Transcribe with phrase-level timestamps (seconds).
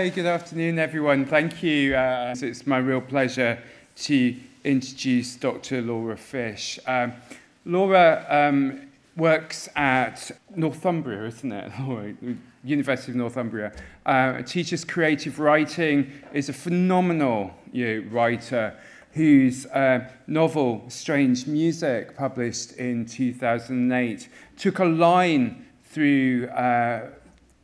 [0.00, 1.26] Hey, good afternoon, everyone.
[1.26, 1.96] Thank you.
[1.96, 3.58] Uh, it's my real pleasure
[3.96, 5.82] to introduce Dr.
[5.82, 6.78] Laura Fish.
[6.86, 7.14] Um,
[7.64, 12.36] Laura um, works at Northumbria, isn't it?
[12.62, 13.72] University of Northumbria.
[14.06, 18.78] Uh, teaches creative writing, is a phenomenal you know, writer
[19.14, 27.08] whose uh, novel Strange Music, published in 2008, took a line through uh,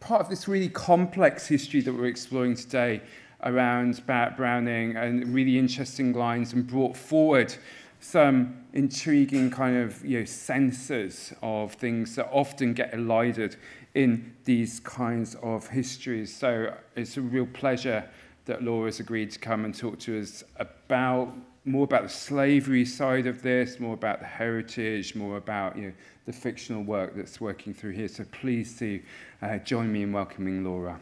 [0.04, 3.00] part of this really complex history that we're exploring today
[3.44, 7.54] around Barrett Browning and really interesting lines and brought forward
[8.00, 13.56] some intriguing kind of you know, senses of things that often get elided
[13.94, 16.36] in these kinds of histories.
[16.36, 18.06] So it's a real pleasure
[18.44, 21.34] that Laura's agreed to come and talk to us about
[21.64, 25.92] more about the slavery side of this, more about the heritage, more about you know,
[26.26, 28.08] the fictional work that's working through here.
[28.08, 29.00] So please do
[29.44, 30.98] uh, join me in welcoming Laura.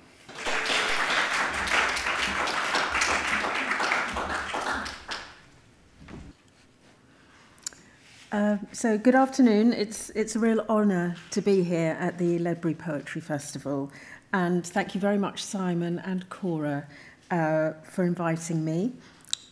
[8.33, 9.72] Uh, so good afternoon.
[9.72, 13.92] It's it's a real honour to be here at the Ledbury Poetry Festival,
[14.33, 16.86] and thank you very much, Simon and Cora,
[17.31, 18.92] uh, for inviting me.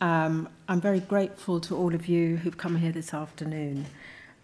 [0.01, 3.84] Um, I'm very grateful to all of you who've come here this afternoon.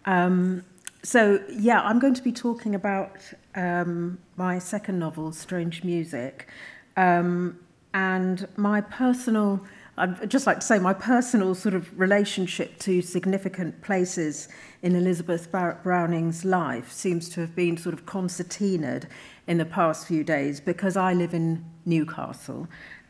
[0.05, 0.63] Um,
[1.07, 3.21] so, yeah, I'm going to be talking about
[3.55, 6.49] um, my second novel, Strange Music,
[6.97, 7.57] um,
[7.93, 13.81] and my personal, I'd just like to say, my personal sort of relationship to significant
[13.81, 14.49] places
[14.81, 19.07] in Elizabeth Barrett Browning's life seems to have been sort of concertinaed
[19.47, 22.67] in the past few days because I live in Newcastle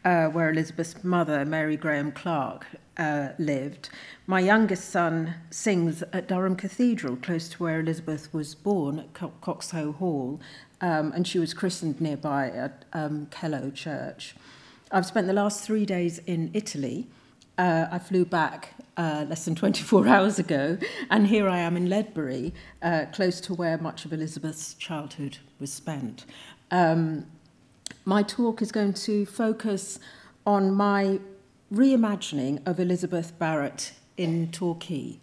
[0.07, 3.89] uh, where Elizabeth's mother, Mary Graham Clarke, uh, lived.
[4.25, 9.33] My youngest son sings at Durham Cathedral, close to where Elizabeth was born, at Co-
[9.41, 10.39] Coxhoe Hall,
[10.79, 14.33] um, and she was christened nearby at um, Kelloe Church.
[14.91, 17.07] I've spent the last three days in Italy.
[17.57, 20.77] Uh, I flew back uh, less than 24 hours ago,
[21.09, 25.73] and here I am in Ledbury, uh, close to where much of Elizabeth's childhood was
[25.73, 26.23] spent.
[26.71, 27.25] Um,
[28.07, 29.99] my talk is going to focus
[30.45, 31.19] on my
[31.73, 35.19] reimagining of Elizabeth Barrett in Torquay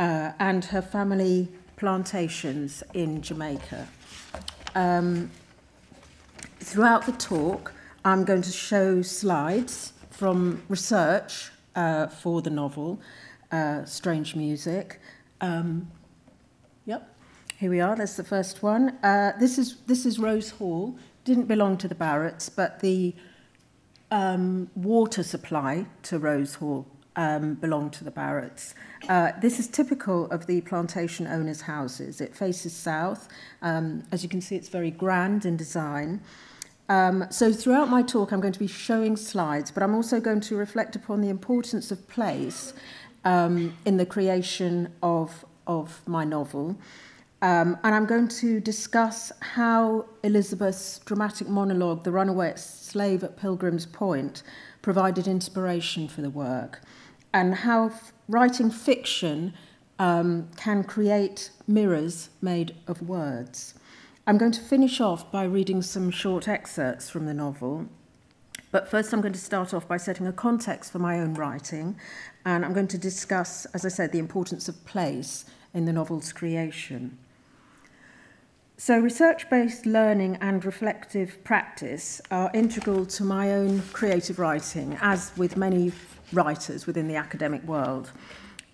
[0.00, 3.86] uh, and her family plantations in Jamaica.
[4.74, 5.30] Um,
[6.58, 7.72] throughout the talk,
[8.04, 13.00] I'm going to show slides from research uh, for the novel,
[13.52, 15.00] uh, Strange Music.
[15.40, 15.88] Um,
[16.84, 17.16] yep,
[17.58, 17.94] here we are.
[17.94, 18.98] That's the first one.
[19.04, 23.14] Uh, this is this is Rose Hall, didn't belong to the Barretts, but the
[24.10, 26.86] um, water supply to Rose Hall
[27.16, 28.74] um, belonged to the Barretts.
[29.08, 32.20] Uh, this is typical of the plantation owners' houses.
[32.20, 33.28] It faces south.
[33.62, 36.20] Um, as you can see, it's very grand in design.
[36.88, 40.40] Um, so throughout my talk, I'm going to be showing slides, but I'm also going
[40.42, 42.74] to reflect upon the importance of place
[43.24, 46.76] um, in the creation of, of my novel.
[47.44, 53.84] Um, and I'm going to discuss how Elizabeth's dramatic monologue, The Runaway Slave at Pilgrim's
[53.84, 54.42] Point,
[54.80, 56.80] provided inspiration for the work,
[57.34, 59.52] and how f- writing fiction
[59.98, 63.74] um, can create mirrors made of words.
[64.26, 67.84] I'm going to finish off by reading some short excerpts from the novel.
[68.70, 71.96] But first, I'm going to start off by setting a context for my own writing,
[72.46, 75.44] and I'm going to discuss, as I said, the importance of place
[75.74, 77.18] in the novel's creation.
[78.76, 85.30] So, research based learning and reflective practice are integral to my own creative writing, as
[85.36, 85.92] with many
[86.32, 88.10] writers within the academic world.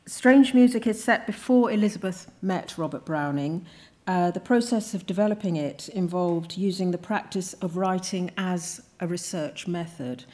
[0.06, 3.66] Strange Music is set before Elizabeth met Robert Browning.
[4.06, 9.68] Uh, the process of developing it involved using the practice of writing as a research
[9.68, 10.24] method.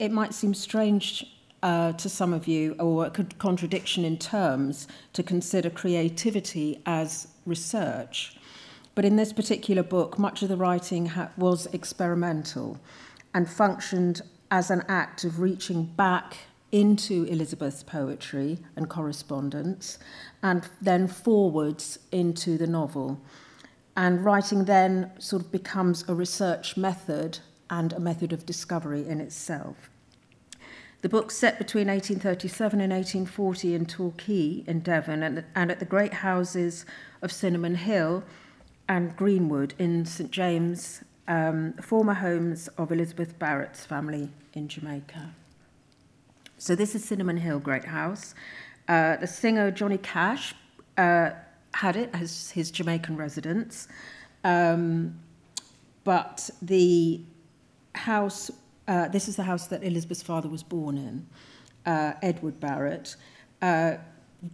[0.00, 1.24] It might seem strange
[1.62, 8.34] uh, to some of you, or a contradiction in terms, to consider creativity as research.
[8.94, 12.78] But in this particular book, much of the writing ha- was experimental
[13.34, 16.36] and functioned as an act of reaching back
[16.72, 19.98] into Elizabeth's poetry and correspondence
[20.42, 23.20] and then forwards into the novel.
[23.96, 29.20] And writing then sort of becomes a research method and a method of discovery in
[29.20, 29.90] itself.
[31.02, 35.86] The book's set between 1837 and 1840 in Torquay in Devon and, and at the
[35.86, 36.84] great houses
[37.22, 38.22] of Cinnamon Hill
[38.90, 45.22] and Greenwood in St James, um, former homes of Elizabeth Barrett's family in Jamaica.
[46.58, 48.34] So this is Cinnamon Hill Great House.
[48.88, 50.54] Uh, the singer Johnny Cash
[50.98, 51.30] uh,
[51.72, 53.88] had it as his Jamaican residence,
[54.44, 55.18] um,
[56.04, 57.20] but the
[57.94, 58.50] house
[58.88, 61.16] Uh, this is the house that Elizabeth's father was born in,
[61.86, 63.16] uh, Edward Barrett.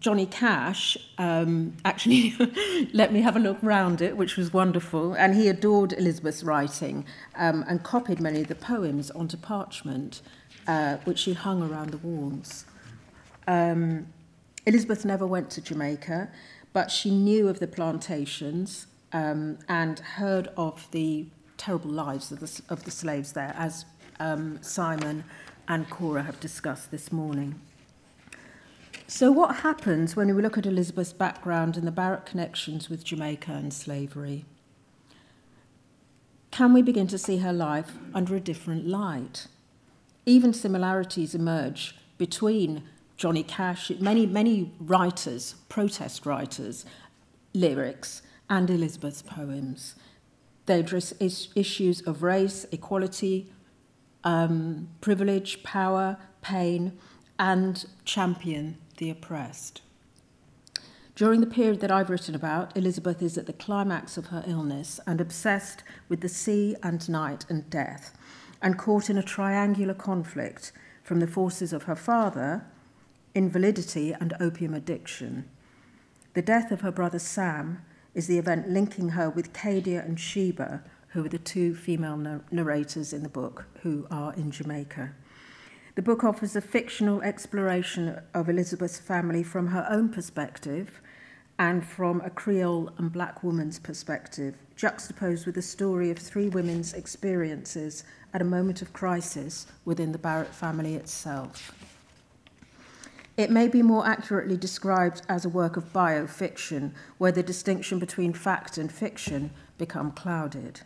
[0.00, 2.34] Johnny Cash um, actually
[2.92, 5.14] let me have a look round it, which was wonderful.
[5.14, 7.04] And he adored Elizabeth's writing
[7.36, 10.22] um, and copied many of the poems onto parchment,
[10.66, 12.64] uh, which he hung around the walls.
[13.46, 14.08] Um,
[14.66, 16.30] Elizabeth never went to Jamaica,
[16.72, 22.62] but she knew of the plantations um, and heard of the terrible lives of the,
[22.68, 23.84] of the slaves there, as
[24.18, 25.24] um, Simon
[25.68, 27.60] and Cora have discussed this morning.
[29.08, 33.52] So, what happens when we look at Elizabeth's background and the Barrett connections with Jamaica
[33.52, 34.46] and slavery?
[36.50, 39.46] Can we begin to see her life under a different light?
[40.24, 42.82] Even similarities emerge between
[43.16, 46.84] Johnny Cash, many, many writers, protest writers,
[47.54, 49.94] lyrics, and Elizabeth's poems.
[50.66, 53.52] They address is- issues of race, equality,
[54.24, 56.98] um, privilege, power, pain,
[57.38, 59.82] and champion the oppressed.
[61.14, 65.00] During the period that I've written about, Elizabeth is at the climax of her illness
[65.06, 68.16] and obsessed with the sea and night and death,
[68.60, 70.72] and caught in a triangular conflict
[71.02, 72.66] from the forces of her father,
[73.34, 75.48] invalidity, and opium addiction.
[76.34, 77.82] The death of her brother Sam
[78.12, 83.14] is the event linking her with Cadia and Sheba, who are the two female narrators
[83.14, 85.14] in the book who are in Jamaica.
[85.96, 91.00] The book offers a fictional exploration of Elizabeth's family from her own perspective
[91.58, 96.92] and from a Creole and black woman's perspective, juxtaposed with the story of three women's
[96.92, 98.04] experiences
[98.34, 101.74] at a moment of crisis within the Barrett family itself.
[103.38, 108.34] It may be more accurately described as a work of biofiction, where the distinction between
[108.34, 110.82] fact and fiction become clouded.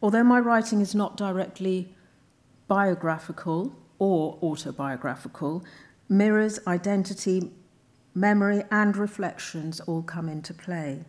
[0.00, 1.96] Although my writing is not directly
[2.68, 5.64] biographical, or autobiographical,
[6.08, 7.50] mirrors, identity,
[8.14, 11.04] memory, and reflections all come into play.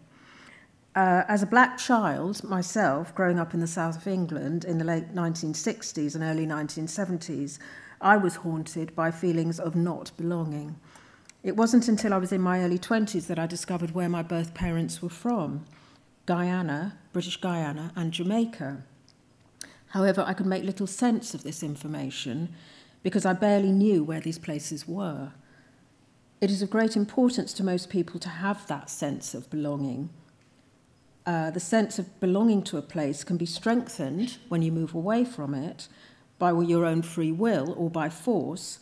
[0.96, 4.84] Uh, as a black child myself, growing up in the south of England in the
[4.84, 7.60] late 1960s and early 1970s,
[8.02, 10.78] I was haunted by feelings of not belonging.
[11.44, 14.54] It wasn't until I was in my early 20s that I discovered where my birth
[14.54, 15.66] parents were from
[16.26, 18.84] Guyana, British Guyana, and Jamaica.
[19.90, 22.54] However, I could make little sense of this information
[23.04, 25.32] because I barely knew where these places were.
[26.42, 30.10] It is of great importance to most people to have that sense of belonging.
[31.26, 35.26] Uh, the sense of belonging to a place can be strengthened when you move away
[35.26, 35.88] from it
[36.40, 38.80] by your own free will or by force,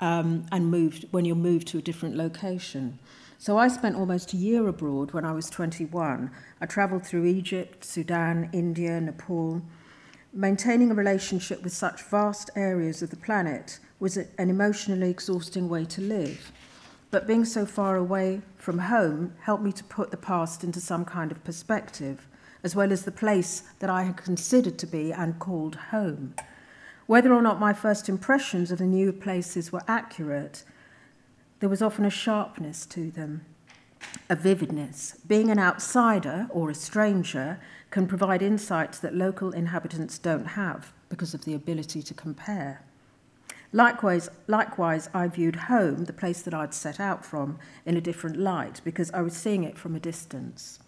[0.00, 2.98] um, and moved when you're moved to a different location.
[3.38, 6.30] So I spent almost a year abroad when I was 21.
[6.60, 9.62] I traveled through Egypt, Sudan, India, Nepal,
[10.36, 15.86] Maintaining a relationship with such vast areas of the planet was an emotionally exhausting way
[15.86, 16.52] to live.
[17.10, 21.06] But being so far away from home helped me to put the past into some
[21.06, 22.26] kind of perspective,
[22.62, 26.34] as well as the place that I had considered to be and called home.
[27.06, 30.64] Whether or not my first impressions of the new places were accurate,
[31.60, 33.46] there was often a sharpness to them,
[34.28, 35.16] a vividness.
[35.26, 37.58] Being an outsider or a stranger
[37.90, 42.82] can provide insights that local inhabitants don't have because of the ability to compare.
[43.72, 48.38] Likewise, likewise, I viewed home, the place that I'd set out from, in a different
[48.38, 50.78] light because I was seeing it from a distance,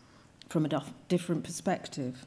[0.48, 2.24] from a different perspective.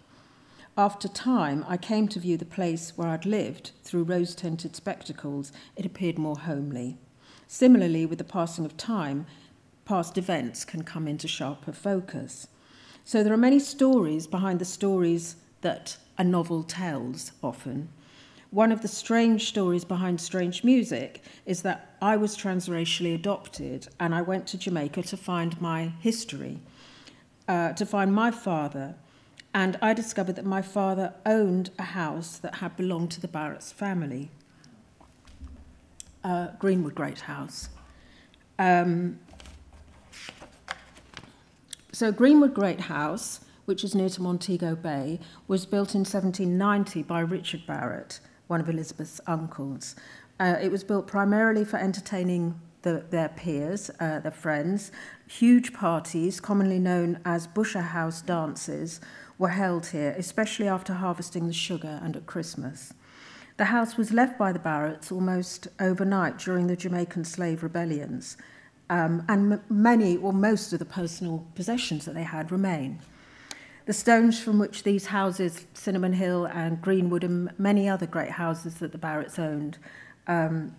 [0.78, 5.52] After time, I came to view the place where I'd lived through rose tinted spectacles.
[5.76, 6.98] It appeared more homely.
[7.48, 9.26] Similarly, with the passing of time,
[9.84, 12.48] past events can come into sharper focus.
[13.04, 17.90] So there are many stories behind the stories that a novel tells often.
[18.52, 24.14] One of the strange stories behind strange music is that I was transracially adopted and
[24.14, 26.60] I went to Jamaica to find my history,
[27.48, 28.96] uh, to find my father.
[29.54, 33.72] And I discovered that my father owned a house that had belonged to the Barrett's
[33.72, 34.32] family,
[36.24, 37.70] uh, Greenwood Great House.
[38.60, 39.20] Um,
[41.92, 47.20] so Greenwood Great House, which is near to Montego Bay, was built in 1790 by
[47.20, 49.96] Richard Barrett, one of Elizabeth's uncles.
[50.40, 54.92] Uh, it was built primarily for entertaining the, their peers, uh, their friends.
[55.28, 59.00] Huge parties, commonly known as Busher House dances,
[59.38, 62.94] were held here, especially after harvesting the sugar and at Christmas.
[63.58, 68.38] The house was left by the Barretts almost overnight during the Jamaican slave rebellions,
[68.92, 73.00] um, and m- many or most of the personal possessions that they had remain.
[73.86, 78.76] The stones from which these houses, Cinnamon Hill and Greenwood, and many other great houses
[78.76, 79.78] that the Barretts owned,
[80.28, 80.76] um,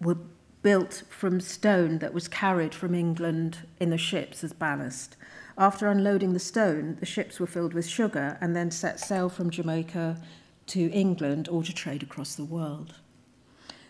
[0.00, 0.16] were
[0.62, 5.16] built from stone that was carried from England in the ships as ballast.
[5.58, 9.50] After unloading the stone, the ships were filled with sugar and then set sail from
[9.50, 10.20] Jamaica
[10.68, 12.94] to England or to trade across the world.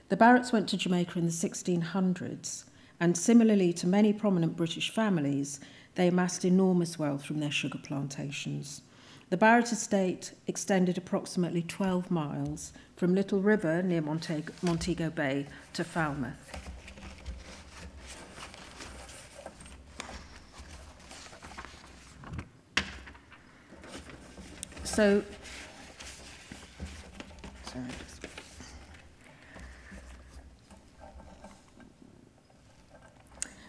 [0.09, 2.65] The Barretts went to Jamaica in the 1600s,
[3.01, 5.61] and similarly to many prominent British families,
[5.95, 8.83] they amassed enormous wealth from their sugar plantations.
[9.29, 15.83] The Barrett estate extended approximately 12 miles from Little River near Montego, Montego Bay to
[15.83, 16.35] Falmouth.
[24.85, 25.23] So,
[27.65, 27.85] sorry,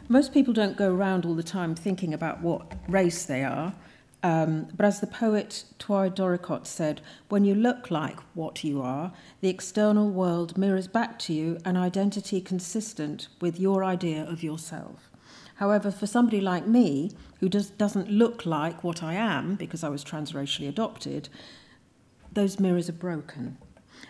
[0.09, 3.73] Most people don't go around all the time thinking about what race they are.
[4.23, 9.11] Um, but as the poet Toi Derricotte said, when you look like what you are,
[9.41, 15.11] the external world mirrors back to you an identity consistent with your idea of yourself.
[15.55, 17.11] However, for somebody like me,
[17.41, 21.27] who does, doesn't look like what I am because I was transracially adopted,
[22.31, 23.57] those mirrors are broken.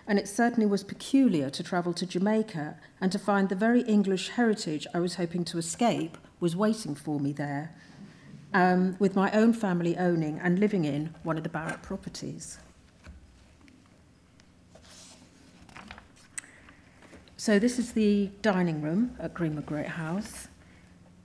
[0.07, 4.29] And it certainly was peculiar to travel to Jamaica and to find the very English
[4.29, 7.75] heritage I was hoping to escape was waiting for me there,
[8.53, 12.59] um, with my own family owning and living in one of the Barrett properties.
[17.35, 20.47] So, this is the dining room at Greenwood Great House.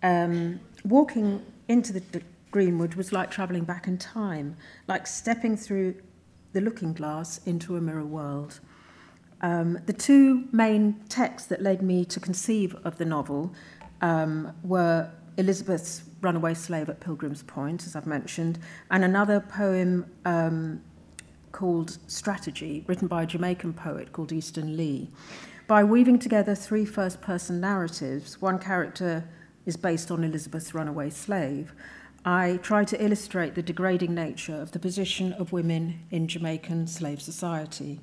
[0.03, 4.57] Um, walking into the, the Greenwood was like travelling back in time,
[4.89, 5.95] like stepping through
[6.53, 8.61] the looking glass into a mirror world.
[9.43, 13.53] Um, the two main texts that led me to conceive of the novel
[14.01, 18.59] um, were Elizabeth's Runaway Slave at Pilgrim's Point, as I've mentioned,
[18.91, 20.81] and another poem um,
[21.51, 25.11] called Strategy, written by a Jamaican poet called Easton Lee.
[25.67, 29.25] By weaving together three first person narratives, one character
[29.67, 31.73] is based on Elizabeth's runaway slave.
[32.25, 37.21] I try to illustrate the degrading nature of the position of women in Jamaican slave
[37.21, 38.01] society.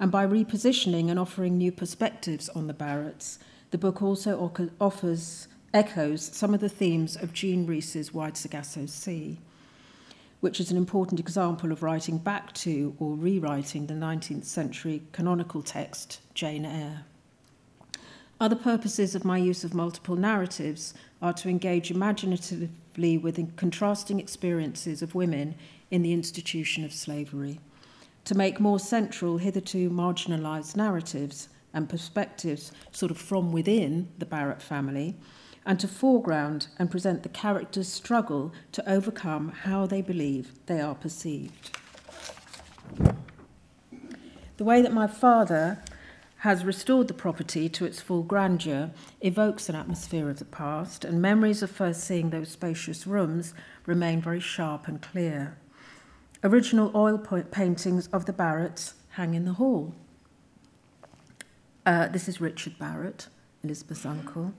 [0.00, 3.38] And by repositioning and offering new perspectives on the Barretts,
[3.70, 9.38] the book also offers echoes some of the themes of Jean Rhys's Wide Sargasso Sea,
[10.40, 15.62] which is an important example of writing back to or rewriting the 19th century canonical
[15.62, 17.04] text Jane Eyre.
[18.40, 25.02] Other purposes of my use of multiple narratives are to engage imaginatively with contrasting experiences
[25.02, 25.56] of women
[25.90, 27.58] in the institution of slavery
[28.28, 34.60] to make more central hitherto marginalised narratives and perspectives sort of from within the Barrett
[34.60, 35.16] family,
[35.64, 40.94] and to foreground and present the characters' struggle to overcome how they believe they are
[40.94, 41.70] perceived.
[44.58, 45.82] The way that my father
[46.40, 48.90] has restored the property to its full grandeur
[49.22, 53.54] evokes an atmosphere of the past, and memories of first seeing those spacious rooms
[53.86, 55.56] remain very sharp and clear.
[56.44, 59.92] Original oil paintings of the Barretts hang in the hall.
[61.84, 63.26] Uh, this is Richard Barrett,
[63.64, 64.52] Elizabeth's uncle.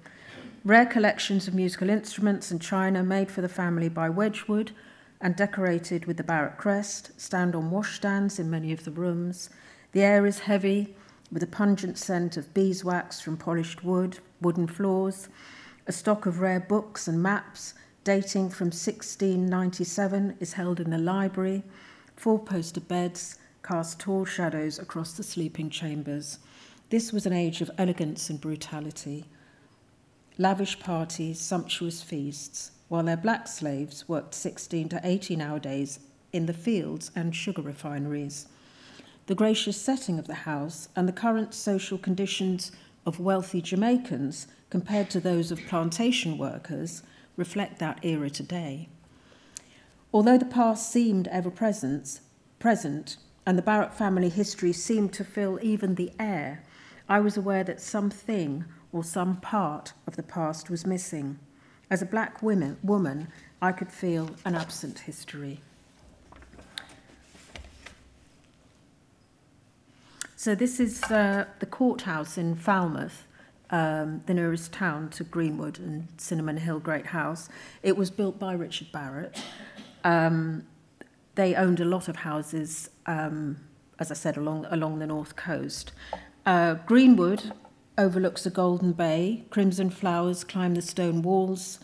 [0.66, 4.74] Rare collections of musical instruments and china made for the family by Wedgwood
[5.22, 9.50] and decorated with the Barrett crest stand on washstands in many of the rooms.
[9.94, 10.98] The air is heavy
[11.32, 15.30] with a pungent scent of beeswax from polished wood, wooden floors.
[15.88, 21.64] A stock of rare books and maps dating from 1697, is held in the library.
[22.16, 26.40] Four poster beds cast tall shadows across the sleeping chambers.
[26.90, 29.26] This was an age of elegance and brutality.
[30.38, 36.00] Lavish parties, sumptuous feasts, while their black slaves worked 16 to 18 hour days
[36.32, 38.48] in the fields and sugar refineries.
[39.28, 42.72] The gracious setting of the house and the current social conditions
[43.06, 47.04] of wealthy Jamaicans compared to those of plantation workers
[47.36, 48.90] reflect that era today.
[50.14, 52.20] Although the past seemed ever present,
[52.58, 56.64] present and the Barrett family history seemed to fill even the air,
[57.08, 61.40] I was aware that something or some part of the past was missing.
[61.90, 63.28] As a black woman, woman
[63.62, 65.62] I could feel an absent history.
[70.36, 73.26] So, this is uh, the courthouse in Falmouth,
[73.72, 77.50] um, the nearest town to Greenwood and Cinnamon Hill Great House.
[77.84, 79.42] It was built by Richard Barrett.
[80.04, 80.66] Um,
[81.36, 83.58] they owned a lot of houses, um,
[84.00, 85.92] as I said, along, along the north coast.
[86.46, 87.54] Uh, Greenwood
[87.98, 89.46] overlooks the Golden Bay.
[89.50, 91.80] Crimson flowers climb the stone walls.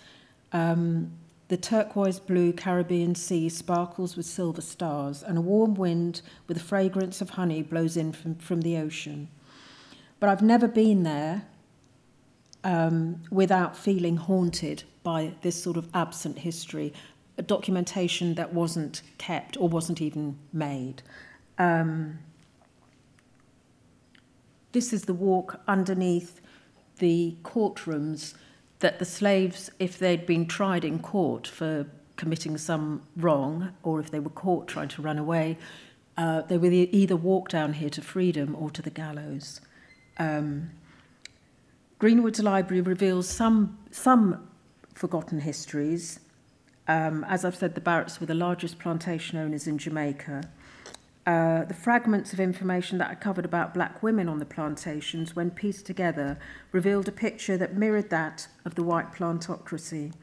[0.51, 1.12] Um,
[1.48, 6.63] the turquoise blue Caribbean sea sparkles with silver stars, and a warm wind with the
[6.63, 9.27] fragrance of honey blows in from, from the ocean.
[10.20, 11.46] But I've never been there
[12.66, 16.92] um, without feeling haunted by this sort of absent history,
[17.38, 21.04] a documentation that wasn't kept or wasn't even made.
[21.60, 22.20] Um,
[24.72, 26.42] this is the walk underneath
[26.98, 28.34] the courtrooms
[28.80, 31.86] that the slaves, if they'd been tried in court for
[32.18, 35.58] committing some wrong, or if they were caught trying to run away,
[36.18, 39.62] uh, they would either walk down here to freedom or to the gallows.
[40.18, 40.72] Um,
[41.98, 44.50] Greenwood's library reveals some, some
[44.94, 46.20] forgotten histories.
[46.88, 50.44] Um, as I've said, the Barretts were the largest plantation owners in Jamaica.
[51.25, 55.50] Uh, the fragments of information that I covered about black women on the plantations, when
[55.50, 56.38] pieced together,
[56.72, 60.14] revealed a picture that mirrored that of the white plantocracy.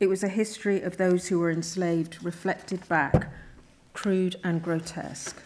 [0.00, 3.30] It was a history of those who were enslaved, reflected back,
[3.92, 5.42] crude and grotesque.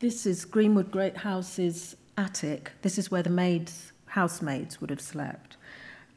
[0.00, 2.70] This is Greenwood Great House's attic.
[2.82, 5.56] This is where the maids, housemaids would have slept.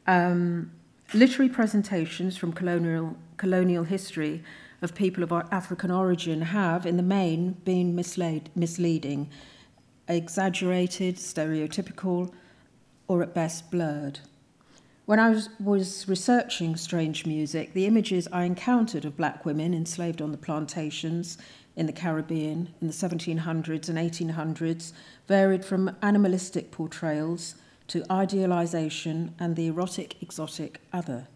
[0.06, 0.70] Um,
[1.12, 4.44] literary presentations from colonial, colonial history
[4.82, 9.28] of people of African origin have, in the main, been misled, misleading,
[10.06, 12.32] exaggerated, stereotypical,
[13.08, 14.20] or at best blurred.
[15.06, 20.22] When I was, was researching strange music, the images I encountered of black women enslaved
[20.22, 21.36] on the plantations
[21.76, 24.92] in the Caribbean in the 1700s and 1800s
[25.26, 27.54] varied from animalistic portrayals
[27.88, 31.28] to idealization and the erotic, exotic other.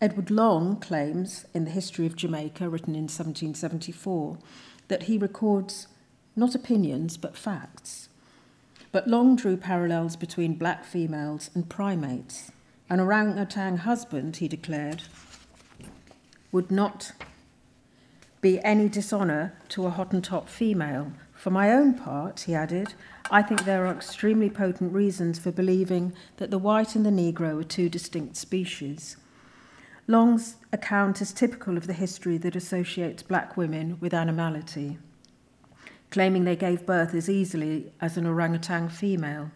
[0.00, 4.38] Edward Long claims in The History of Jamaica, written in 1774,
[4.88, 5.86] that he records
[6.36, 8.08] not opinions but facts.
[8.92, 12.52] But Long drew parallels between black females and primates.
[12.90, 15.02] An orangutan husband, he declared,
[16.52, 17.12] would not
[18.44, 21.10] be any dishonour to a Hottentot female.
[21.32, 22.92] For my own part, he added,
[23.30, 27.62] I think there are extremely potent reasons for believing that the white and the Negro
[27.62, 29.16] are two distinct species.
[30.06, 34.98] Long's account is typical of the history that associates black women with animality,
[36.10, 39.52] claiming they gave birth as easily as an orangutan female.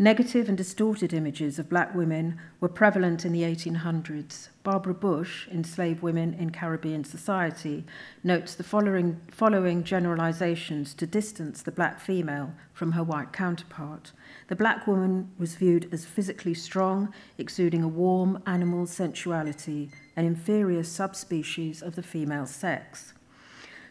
[0.00, 4.48] Negative and distorted images of black women were prevalent in the 1800s.
[4.62, 7.84] Barbara Bush, Enslaved Women in Caribbean Society,
[8.24, 14.12] notes the following, following generalizations to distance the black female from her white counterpart.
[14.48, 20.82] The black woman was viewed as physically strong, exuding a warm animal sensuality, an inferior
[20.82, 23.12] subspecies of the female sex.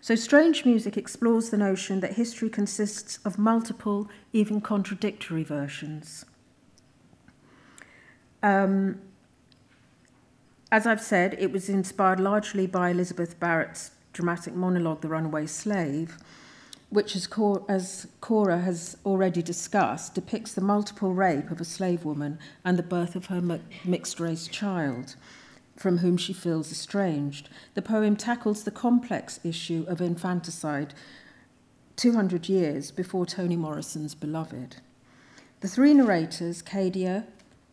[0.01, 6.25] So, strange music explores the notion that history consists of multiple, even contradictory versions.
[8.41, 9.01] Um,
[10.71, 16.17] as I've said, it was inspired largely by Elizabeth Barrett's dramatic monologue, The Runaway Slave,
[16.89, 22.05] which, as, Cor- as Cora has already discussed, depicts the multiple rape of a slave
[22.05, 25.15] woman and the birth of her mi- mixed race child,
[25.79, 27.47] from whom she feels estranged.
[27.73, 30.93] The poem tackles the complex issue of infanticide
[31.95, 34.75] 200 years before Toni Morrison's Beloved.
[35.61, 37.23] The three narrators, Cadia,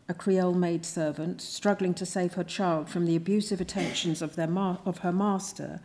[0.08, 4.78] a Creole maidservant, struggling to save her child from the abusive attentions of, their ma-
[4.84, 5.80] of her master,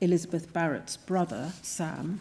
[0.00, 2.20] Elizabeth Barrett's brother, Sam,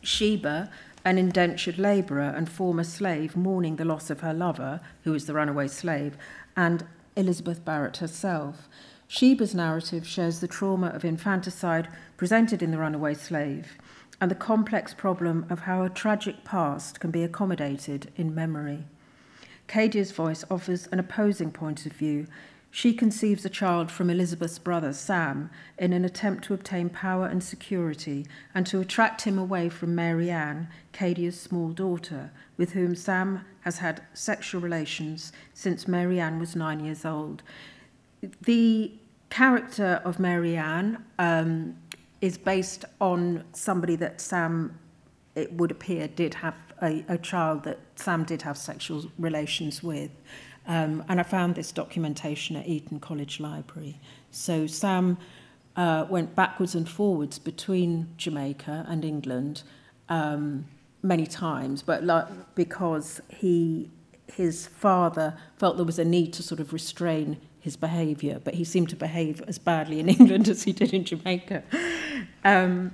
[0.00, 0.70] Sheba,
[1.04, 5.34] an indentured labourer and former slave mourning the loss of her lover, who is the
[5.34, 6.16] runaway slave,
[6.56, 6.86] and
[7.18, 8.68] Elizabeth Barrett herself.
[9.08, 13.76] Sheba's narrative shares the trauma of infanticide presented in The Runaway Slave
[14.20, 18.84] and the complex problem of how a tragic past can be accommodated in memory.
[19.66, 22.28] Cadia's voice offers an opposing point of view,
[22.70, 27.42] she conceives a child from Elizabeth's brother, Sam, in an attempt to obtain power and
[27.42, 33.44] security and to attract him away from Mary Ann, Cadia's small daughter, with whom Sam
[33.62, 37.42] has had sexual relations since Mary Ann was nine years old.
[38.42, 38.92] The
[39.30, 41.76] character of Mary Ann um,
[42.20, 44.78] is based on somebody that Sam,
[45.34, 50.10] it would appear, did have a, a child that Sam did have sexual relations with.
[50.68, 53.98] Um, and I found this documentation at Eton College Library.
[54.30, 55.16] So Sam
[55.76, 59.62] uh, went backwards and forwards between Jamaica and England
[60.10, 60.66] um,
[61.02, 63.90] many times, but like, because he,
[64.26, 68.64] his father felt there was a need to sort of restrain his behaviour, but he
[68.64, 71.62] seemed to behave as badly in England as he did in Jamaica.
[72.44, 72.92] Um,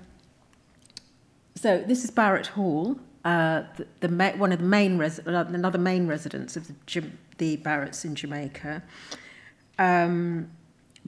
[1.56, 6.06] so this is Barrett Hall, uh, the, the, one of the main res- another main
[6.06, 6.74] residence of the,
[7.38, 8.82] the Barretts in Jamaica.
[9.78, 10.50] Um,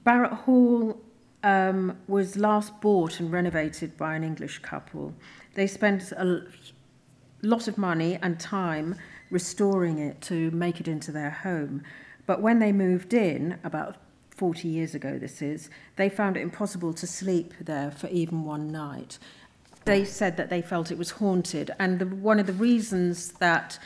[0.03, 1.01] Barrett Hall
[1.43, 5.15] um, was last bought and renovated by an English couple.
[5.55, 6.43] They spent a
[7.43, 8.97] lot of money and time
[9.31, 11.83] restoring it to make it into their home.
[12.27, 13.97] But when they moved in, about
[14.31, 18.71] 40 years ago this is, they found it impossible to sleep there for even one
[18.71, 19.19] night.
[19.85, 23.79] They said that they felt it was haunted, and the, one of the reasons that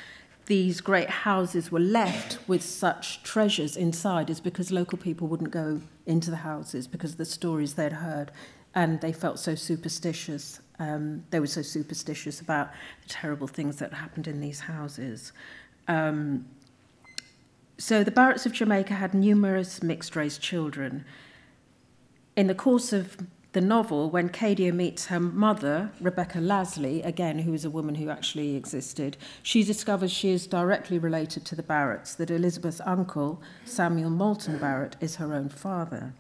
[0.51, 5.81] these great houses were left with such treasures inside is because local people wouldn't go
[6.07, 8.33] into the houses because of the stories they'd heard,
[8.75, 10.61] and they felt so superstitious.
[10.81, 15.31] Um, they were so superstitious about the terrible things that happened in these houses.
[15.87, 16.47] Um,
[17.79, 21.05] so the Barretts of Jamaica had numerous mixed race children.
[22.35, 23.17] In the course of
[23.53, 28.09] the novel, when Cadia meets her mother, Rebecca Lasley, again, who is a woman who
[28.09, 34.11] actually existed, she discovers she is directly related to the Barretts, that Elizabeth's uncle, Samuel
[34.11, 36.15] Moulton Barrett, is her own father.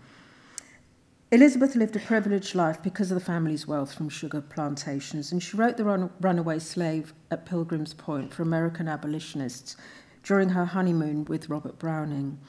[1.30, 5.56] Elizabeth lived a privileged life because of the family's wealth from sugar plantations, and she
[5.56, 9.76] wrote The Run- Runaway Slave at Pilgrim's Point for American abolitionists
[10.24, 12.40] during her honeymoon with Robert Browning.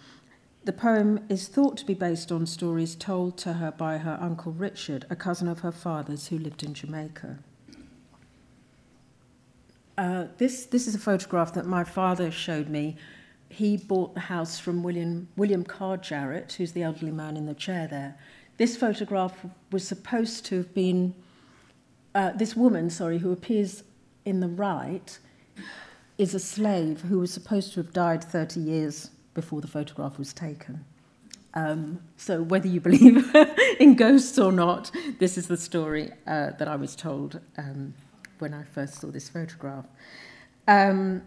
[0.63, 4.51] The poem is thought to be based on stories told to her by her uncle
[4.51, 7.39] Richard, a cousin of her father's who lived in Jamaica.
[9.97, 12.95] Uh, this, this is a photograph that my father showed me.
[13.49, 17.55] He bought the house from William, William Carr Jarrett, who's the elderly man in the
[17.55, 18.15] chair there.
[18.57, 21.15] This photograph was supposed to have been,
[22.13, 23.83] uh, this woman, sorry, who appears
[24.25, 25.17] in the right,
[26.19, 30.33] is a slave who was supposed to have died 30 years before the photograph was
[30.33, 30.85] taken.
[31.53, 33.35] Um, so, whether you believe
[33.79, 37.93] in ghosts or not, this is the story uh, that I was told um,
[38.39, 39.85] when I first saw this photograph.
[40.67, 41.23] Um,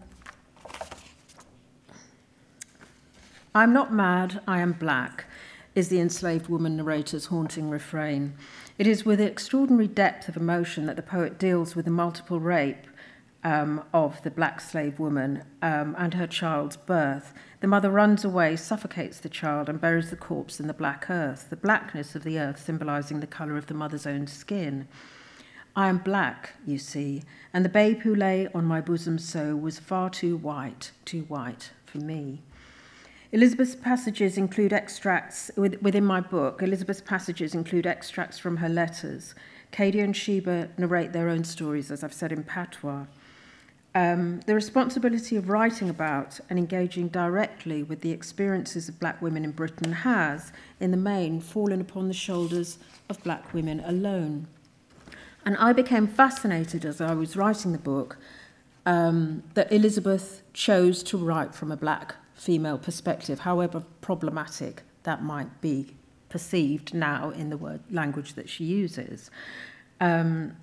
[3.53, 5.25] I'm not mad, I am black,
[5.75, 8.33] is the enslaved woman narrator's haunting refrain.
[8.77, 12.87] It is with extraordinary depth of emotion that the poet deals with the multiple rape
[13.45, 17.31] um, of the black slave woman um, and her child's birth.
[17.61, 21.51] The mother runs away, suffocates the child, and buries the corpse in the black earth,
[21.51, 24.87] the blackness of the earth symbolizing the color of the mother's own skin.
[25.75, 27.21] I am black, you see,
[27.53, 31.71] and the babe who lay on my bosom so was far too white, too white
[31.85, 32.41] for me.
[33.31, 36.63] Elizabeth's passages include extracts within my book.
[36.63, 39.35] Elizabeth's passages include extracts from her letters.
[39.71, 43.05] Cadia and Sheba narrate their own stories, as I've said in patois.
[43.95, 49.45] Um, the responsibility of writing about and engaging directly with the experiences of black women
[49.45, 52.77] in Britain has, in the main, fallen upon the shoulders
[53.09, 54.47] of black women alone.
[55.45, 58.17] And I became fascinated as I was writing the book
[58.85, 65.61] um, that Elizabeth chose to write from a black female perspective, however problematic that might
[65.61, 65.95] be
[66.27, 69.31] perceived now in the word language that she uses.
[70.01, 70.57] Um,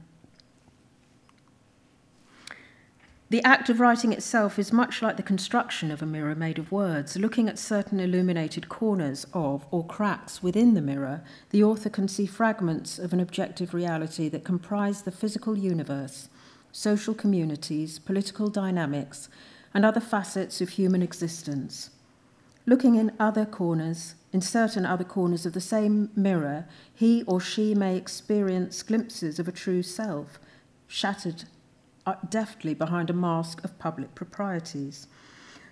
[3.32, 6.70] The act of writing itself is much like the construction of a mirror made of
[6.70, 7.16] words.
[7.16, 12.26] Looking at certain illuminated corners of or cracks within the mirror, the author can see
[12.26, 16.28] fragments of an objective reality that comprise the physical universe,
[16.72, 19.30] social communities, political dynamics,
[19.72, 21.88] and other facets of human existence.
[22.66, 27.74] Looking in other corners, in certain other corners of the same mirror, he or she
[27.74, 30.38] may experience glimpses of a true self,
[30.86, 31.44] shattered
[32.28, 35.06] deftly behind a mask of public proprieties.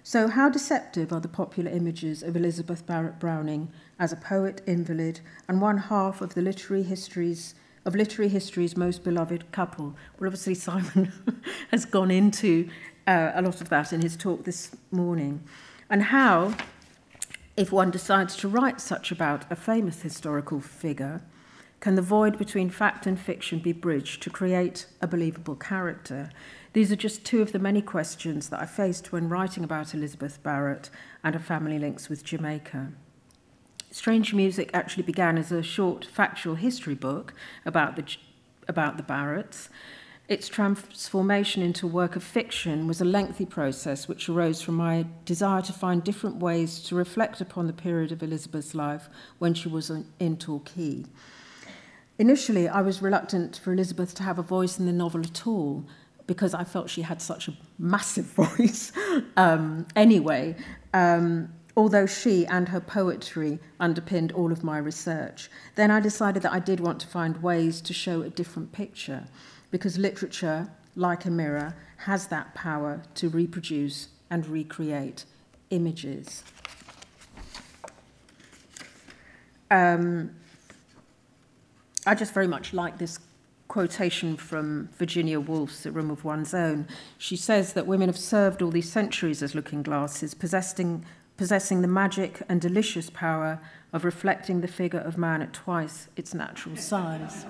[0.02, 5.20] So, how deceptive are the popular images of Elizabeth Barrett Browning as a poet invalid
[5.46, 9.96] and one half of the literary histories of literary history's most beloved couple?
[10.18, 11.12] Well, obviously, Simon
[11.70, 12.70] has gone into
[13.06, 15.42] uh, a lot of that in his talk this morning.
[15.90, 16.54] And how,
[17.56, 21.20] if one decides to write such about a famous historical figure,
[21.80, 26.30] can the void between fact and fiction be bridged to create a believable character?
[26.74, 30.42] These are just two of the many questions that I faced when writing about Elizabeth
[30.42, 30.90] Barrett
[31.24, 32.92] and her family links with Jamaica.
[33.90, 37.32] Strange Music actually began as a short factual history book
[37.64, 38.04] about the,
[38.68, 39.68] about the Barretts.
[40.28, 45.06] Its transformation into a work of fiction was a lengthy process which arose from my
[45.24, 49.68] desire to find different ways to reflect upon the period of Elizabeth's life when she
[49.68, 51.06] was in Torquay.
[52.20, 55.84] Initially, I was reluctant for Elizabeth to have a voice in the novel at all
[56.26, 58.92] because I felt she had such a massive voice
[59.36, 60.54] um, anyway,
[60.92, 65.50] um, although she and her poetry underpinned all of my research.
[65.76, 69.24] Then I decided that I did want to find ways to show a different picture
[69.70, 75.24] because literature like a mirror, has that power to reproduce and recreate
[75.70, 76.44] images.
[79.70, 80.34] Um,
[82.06, 83.18] I just very much like this
[83.68, 86.88] quotation from Virginia Woolf's The Room of One's Own.
[87.18, 91.04] She says that women have served all these centuries as looking glasses, possessing,
[91.36, 93.60] possessing the magic and delicious power
[93.92, 97.44] of reflecting the figure of man at twice its natural size.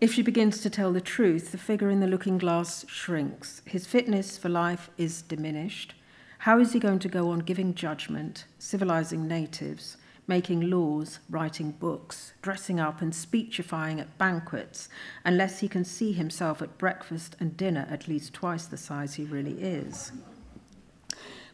[0.00, 3.62] If she begins to tell the truth, the figure in the looking glass shrinks.
[3.64, 5.94] His fitness for life is diminished.
[6.38, 9.96] How is he going to go on giving judgment, civilizing natives,
[10.32, 14.88] making laws, writing books, dressing up and speechifying at banquets,
[15.26, 19.24] unless he can see himself at breakfast and dinner at least twice the size he
[19.24, 20.10] really is.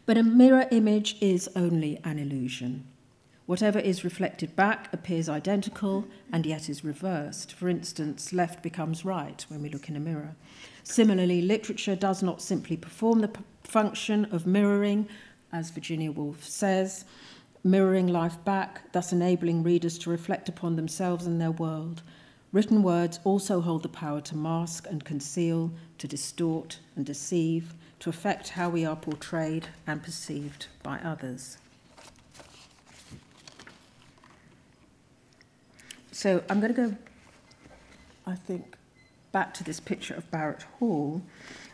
[0.05, 2.85] But a mirror image is only an illusion.
[3.47, 7.51] Whatever is reflected back appears identical and yet is reversed.
[7.51, 10.35] For instance, left becomes right when we look in a mirror.
[10.83, 13.31] Similarly, literature does not simply perform the
[13.65, 15.09] function of mirroring,
[15.51, 17.03] as Virginia Woolf says,
[17.63, 22.01] mirroring life back, thus enabling readers to reflect upon themselves and their world.
[22.51, 28.09] Written words also hold the power to mask and conceal, to distort and deceive, to
[28.09, 31.57] affect how we are portrayed and perceived by others.
[36.11, 36.95] So I'm going to go,
[38.25, 38.75] I think,
[39.31, 41.21] back to this picture of Barrett Hall.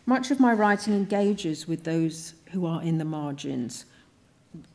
[0.06, 3.86] Much of my writing engages with those who are in the margins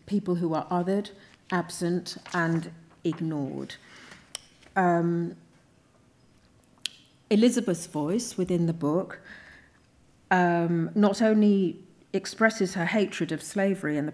[0.07, 1.11] people who are othered,
[1.51, 2.71] absent, and
[3.05, 3.77] ignored.
[4.77, 5.37] Um,
[7.31, 9.21] Elizabeth's voice within the book
[10.31, 11.79] um, not only
[12.13, 14.13] expresses her hatred of slavery and the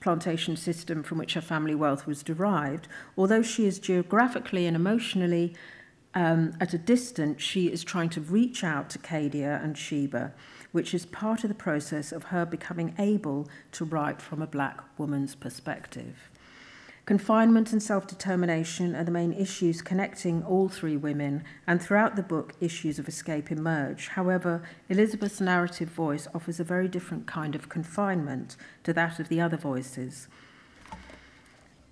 [0.00, 5.54] plantation, system from which her family wealth was derived, although she is geographically and emotionally
[6.14, 10.32] um, at a distance, she is trying to reach out to Cadia and Sheba
[10.72, 14.80] which is part of the process of her becoming able to write from a black
[14.98, 16.30] woman's perspective.
[17.04, 22.22] Confinement and self determination are the main issues connecting all three women, and throughout the
[22.22, 24.08] book, issues of escape emerge.
[24.08, 29.40] However, Elizabeth's narrative voice offers a very different kind of confinement to that of the
[29.40, 30.28] other voices.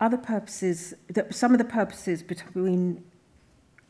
[0.01, 0.95] Other purposes,
[1.31, 3.03] some of the purposes between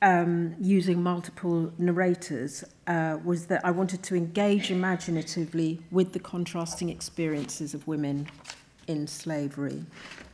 [0.03, 6.89] um, using multiple narrators uh, was that I wanted to engage imaginatively with the contrasting
[6.89, 8.27] experiences of women
[8.87, 9.85] in slavery.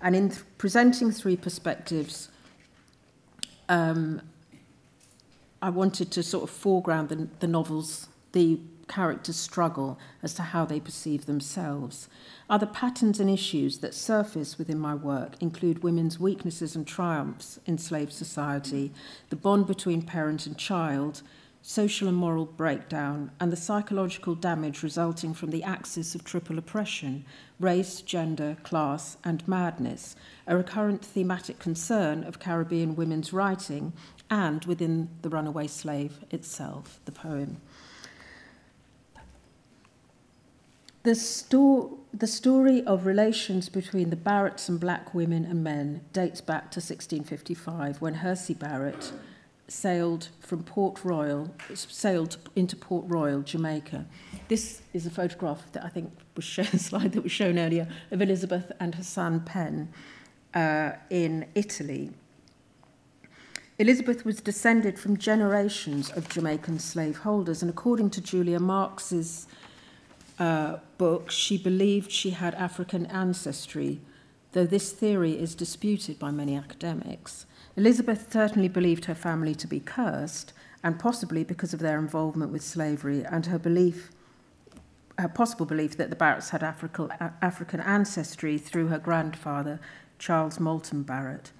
[0.00, 2.28] And in th- presenting three perspectives,
[3.68, 4.22] um,
[5.60, 10.64] I wanted to sort of foreground the, the novel's, the characters struggle as to how
[10.64, 12.08] they perceive themselves.
[12.48, 17.78] Other patterns and issues that surface within my work include women's weaknesses and triumphs in
[17.78, 18.92] slave society,
[19.30, 21.22] the bond between parent and child,
[21.62, 27.24] social and moral breakdown, and the psychological damage resulting from the axis of triple oppression
[27.58, 30.14] race, gender, class, and madness,
[30.46, 33.92] a recurrent thematic concern of Caribbean women's writing
[34.30, 37.60] and within The Runaway Slave itself, the poem.
[41.06, 46.40] The, sto- the story of relations between the Barretts and black women and men dates
[46.40, 49.12] back to 1655 when Hersey Barrett
[49.68, 54.04] sailed from Port Royal, sailed into Port Royal, Jamaica.
[54.48, 57.86] This is a photograph that I think was shown, a slide that was shown earlier
[58.10, 59.92] of Elizabeth and her son Pen
[60.54, 62.10] uh, in Italy.
[63.78, 69.46] Elizabeth was descended from generations of Jamaican slaveholders, and according to Julia Markus's
[70.38, 74.00] uh, book, she believed she had African ancestry,
[74.52, 77.46] though this theory is disputed by many academics.
[77.76, 82.62] Elizabeth certainly believed her family to be cursed, and possibly because of their involvement with
[82.62, 84.10] slavery and her belief,
[85.18, 89.80] her possible belief that the Barretts had African ancestry through her grandfather,
[90.18, 91.50] Charles Moulton Barrett.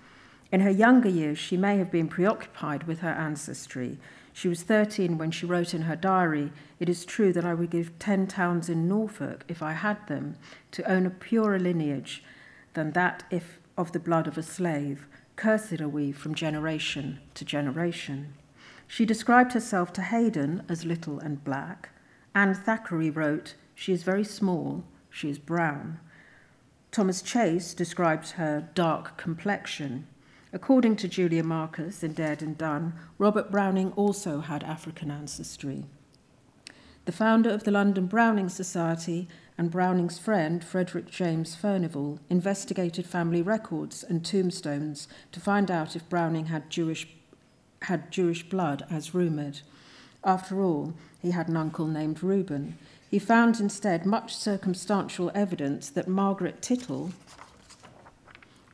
[0.53, 3.99] In her younger years, she may have been preoccupied with her ancestry,
[4.37, 7.71] she was 13 when she wrote in her diary, It is true that I would
[7.71, 10.37] give 10 towns in Norfolk, if I had them,
[10.73, 12.23] to own a purer lineage
[12.75, 15.07] than that if of the blood of a slave.
[15.37, 18.35] Cursed are we from generation to generation.
[18.87, 21.89] She described herself to Haydon as little and black.
[22.35, 25.99] Anne Thackeray wrote, She is very small, she is brown.
[26.91, 30.07] Thomas Chase describes her dark complexion.
[30.57, 35.85] According to Julia Markus in Dared and Done, Robert Browning also had African ancestry.
[37.05, 43.43] The founder of the London Browning Society and Browning's friend, Frederick James Furnivall, investigated family
[43.43, 47.07] records and tombstones to find out if Browning had Jewish,
[47.83, 49.61] had Jewish blood, as rumoured.
[50.25, 52.79] After all, he had an uncle named Reuben.
[53.11, 57.13] He found instead much circumstantial evidence that Margaret Tittle,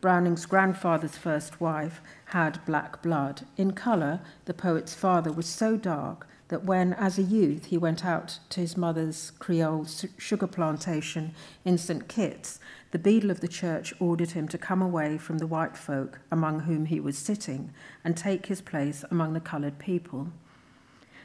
[0.02, 3.46] Browning's grandfather's first wife, had black blood.
[3.56, 8.04] In colour, the poet's father was so dark that when, as a youth, he went
[8.04, 9.86] out to his mother's Creole
[10.18, 12.08] sugar plantation in St.
[12.08, 12.58] Kitts,
[12.90, 16.60] the beadle of the church ordered him to come away from the white folk among
[16.60, 20.32] whom he was sitting and take his place among the coloured people.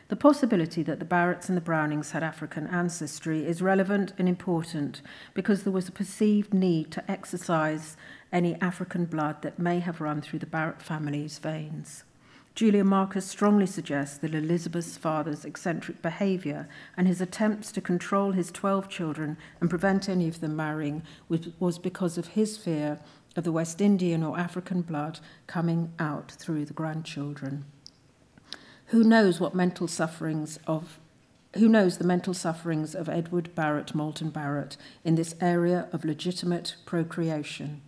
[0.10, 5.02] The possibility that the Barretts and the Brownings had African ancestry is relevant and important
[5.34, 7.98] because there was a perceived need to exorcise
[8.32, 12.06] any African blood that may have run through the Barrett family's veins.
[12.56, 18.50] Julia Markus strongly suggests that Elizabeth's father's eccentric behaviour and his attempts to control his
[18.50, 21.04] 12 children and prevent any of them marrying
[21.60, 22.98] was because of his fear
[23.36, 27.66] of the West Indian or African blood coming out through the grandchildren.
[28.88, 31.00] Who knows what mental sufferings of
[31.56, 36.76] who knows the mental sufferings of Edward Barrett Moulton Barrett in this area of legitimate
[36.86, 37.82] procreation?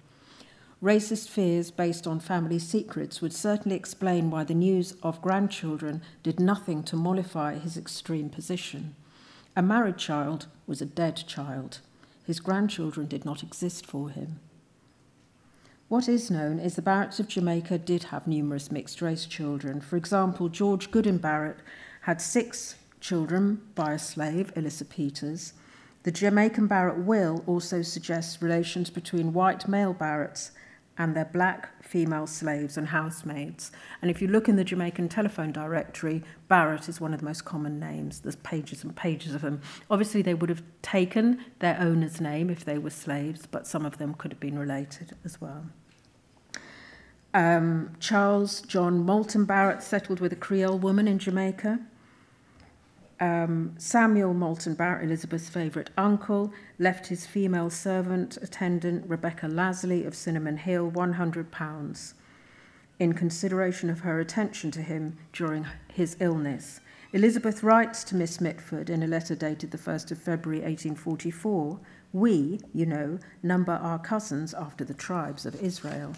[0.83, 6.39] Racist fears based on family secrets would certainly explain why the news of grandchildren did
[6.39, 8.95] nothing to mollify his extreme position.
[9.55, 11.79] A married child was a dead child.
[12.25, 14.39] His grandchildren did not exist for him.
[15.89, 19.81] What is known is the Barretts of Jamaica did have numerous mixed race children.
[19.81, 21.57] For example, George Goodin Barrett
[22.01, 25.53] had six children by a slave, Elissa Peters.
[26.03, 30.51] The Jamaican Barrett will also suggests relations between white male Barretts
[30.95, 33.71] and their black female slaves and housemaids.
[34.03, 37.45] And if you look in the Jamaican telephone directory, Barrett is one of the most
[37.45, 38.19] common names.
[38.19, 39.61] There's pages and pages of them.
[39.89, 43.97] Obviously, they would have taken their owner's name if they were slaves, but some of
[43.97, 45.65] them could have been related as well.
[47.33, 51.79] Um, Charles John Moulton Barrett settled with a Creole woman in Jamaica.
[53.19, 60.15] Um, Samuel Moulton Barrett, Elizabeth's favourite uncle, left his female servant attendant, Rebecca Lasley of
[60.15, 62.13] Cinnamon Hill, £100
[62.99, 66.81] in consideration of her attention to him during his illness.
[67.11, 71.79] Elizabeth writes to Miss Mitford in a letter dated the 1st of February 1844
[72.11, 76.13] We, you know, number our cousins after the tribes of Israel.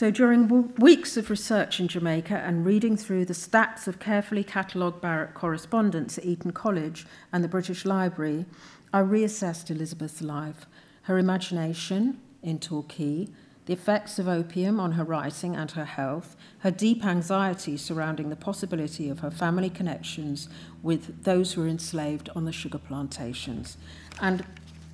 [0.00, 4.42] So, during w- weeks of research in Jamaica and reading through the stacks of carefully
[4.42, 8.46] catalogued Barrett correspondence at Eton College and the British Library,
[8.94, 10.64] I reassessed Elizabeth's life,
[11.02, 13.28] her imagination in Torquay,
[13.66, 18.36] the effects of opium on her writing and her health, her deep anxiety surrounding the
[18.36, 20.48] possibility of her family connections
[20.82, 23.76] with those who were enslaved on the sugar plantations,
[24.18, 24.46] and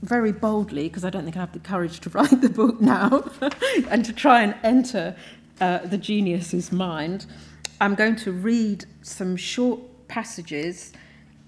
[0.02, 3.30] very boldly, because I don't think I have the courage to write the book now
[3.90, 5.16] and to try and enter
[5.60, 7.26] uh, the genius's mind,
[7.80, 10.92] I'm going to read some short passages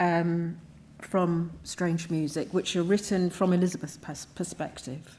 [0.01, 0.59] um,
[1.01, 5.19] from Strange Music, which are written from Elizabeth's pers- perspective.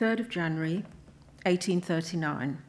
[0.00, 0.84] 3rd of January,
[1.44, 2.62] 1839.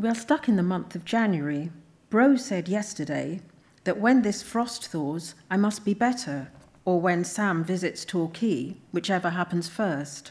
[0.00, 1.72] We are stuck in the month of January.
[2.08, 3.40] Bro said yesterday
[3.82, 6.52] that when this frost thaws, I must be better,
[6.84, 10.30] or when Sam visits Torquay, whichever happens first.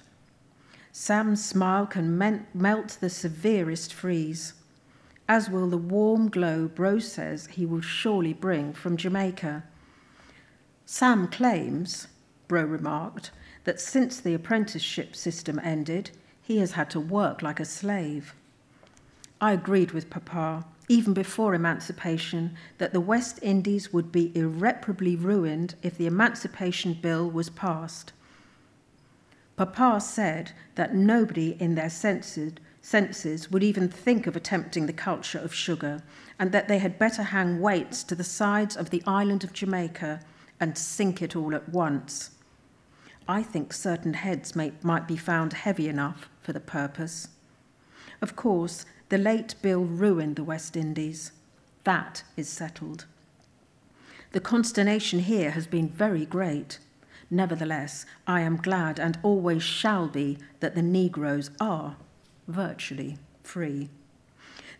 [0.94, 2.18] Sam's smile can
[2.54, 4.54] melt the severest freeze,
[5.28, 9.66] as will the warm glow Bro says he will surely bring from Jamaica.
[10.86, 12.08] Sam claims,
[12.48, 13.32] Bro remarked,
[13.66, 18.34] that since the apprenticeship system ended, he has had to work like a slave.
[19.40, 25.76] I agreed with Papa, even before emancipation, that the West Indies would be irreparably ruined
[25.84, 28.14] if the Emancipation Bill was passed.
[29.56, 35.40] Papa said that nobody in their senses, senses would even think of attempting the culture
[35.40, 36.02] of sugar,
[36.40, 40.22] and that they had better hang weights to the sides of the island of Jamaica
[40.60, 42.32] and sink it all at once.
[43.28, 47.28] I think certain heads may, might be found heavy enough for the purpose.
[48.22, 51.32] Of course, the late bill ruined the West Indies.
[51.84, 53.06] That is settled.
[54.32, 56.80] The consternation here has been very great.
[57.30, 61.96] Nevertheless, I am glad and always shall be that the Negroes are
[62.48, 63.90] virtually free.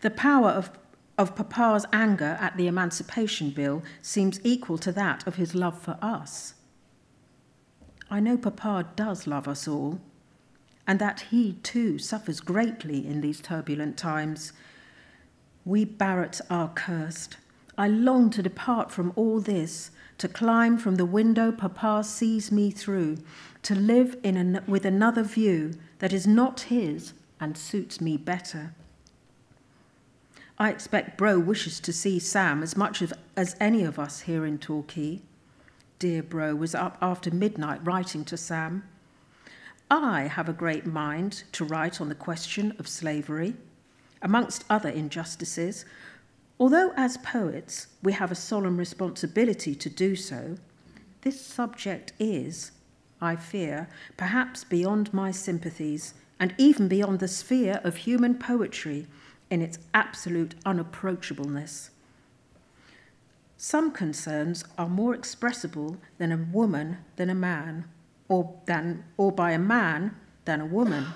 [0.00, 0.70] The power of,
[1.16, 5.98] of Papa's anger at the Emancipation Bill seems equal to that of his love for
[6.00, 6.54] us.
[8.10, 10.00] I know Papa does love us all,
[10.88, 14.54] and that he too suffers greatly in these turbulent times.
[15.66, 17.36] We Barretts are cursed.
[17.76, 22.70] I long to depart from all this, to climb from the window Papa sees me
[22.70, 23.18] through,
[23.62, 28.72] to live in an, with another view that is not his and suits me better.
[30.58, 34.46] I expect Bro wishes to see Sam as much of, as any of us here
[34.46, 35.20] in Torquay.
[35.98, 38.84] Dear Bro was up after midnight writing to Sam.
[39.90, 43.56] I have a great mind to write on the question of slavery,
[44.20, 45.86] amongst other injustices,
[46.60, 50.56] although as poets we have a solemn responsibility to do so.
[51.22, 52.72] This subject is,
[53.20, 59.06] I fear, perhaps beyond my sympathies and even beyond the sphere of human poetry
[59.50, 61.90] in its absolute unapproachableness.
[63.56, 67.86] Some concerns are more expressible than a woman than a man,
[68.28, 70.14] or, than, or by a man
[70.44, 71.06] than a woman.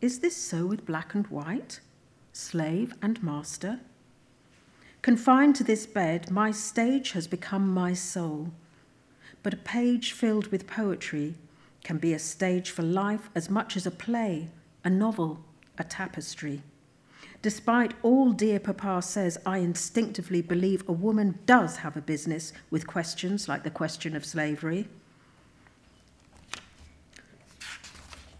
[0.00, 1.80] Is this so with black and white,
[2.32, 3.80] slave and master?
[5.02, 8.50] Confined to this bed, my stage has become my soul.
[9.42, 11.34] But a page filled with poetry
[11.84, 14.48] can be a stage for life as much as a play,
[14.84, 15.40] a novel,
[15.78, 16.62] a tapestry.
[17.40, 22.86] Despite all dear Papa says, I instinctively believe a woman does have a business with
[22.86, 24.88] questions like the question of slavery.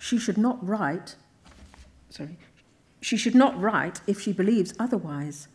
[0.09, 1.17] She should not write,
[2.09, 2.39] sorry,
[3.03, 5.49] she should not write if she believes otherwise.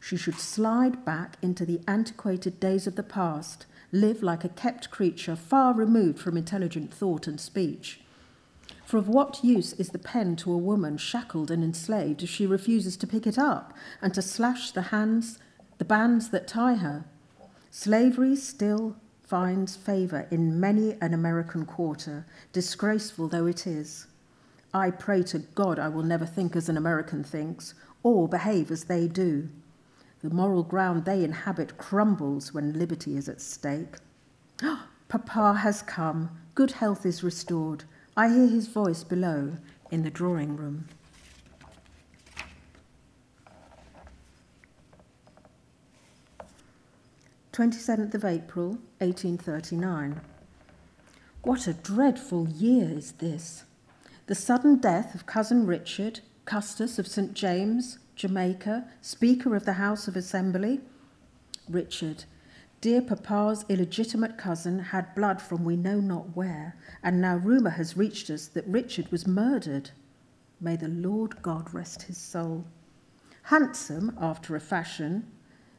[0.00, 4.90] She should slide back into the antiquated days of the past, live like a kept
[4.90, 8.00] creature far removed from intelligent thought and speech.
[8.86, 12.46] For of what use is the pen to a woman shackled and enslaved if she
[12.46, 15.38] refuses to pick it up and to slash the hands,
[15.76, 17.04] the bands that tie her?
[17.70, 18.96] Slavery still
[19.30, 24.08] finds favour in many an American quarter, disgraceful though it is.
[24.74, 28.84] I pray to God I will never think as an American thinks, or behave as
[28.84, 29.48] they do.
[30.24, 33.98] The moral ground they inhabit crumbles when liberty is at stake.
[35.08, 37.84] Papa has come, good health is restored.
[38.16, 39.52] I hear his voice below
[39.92, 40.88] in the drawing room.
[47.52, 50.20] Twenty seventh of April, eighteen thirty nine.
[51.42, 53.64] What a dreadful year is this!
[54.26, 60.06] The sudden death of cousin Richard, Custos of St James, Jamaica, Speaker of the House
[60.06, 60.80] of Assembly.
[61.68, 62.24] Richard,
[62.82, 67.96] Dear Papa's illegitimate cousin had blood from we know not where, and now rumour has
[67.96, 69.90] reached us that Richard was murdered.
[70.60, 72.66] May the Lord God rest his soul.
[73.44, 75.30] Handsome, after a fashion,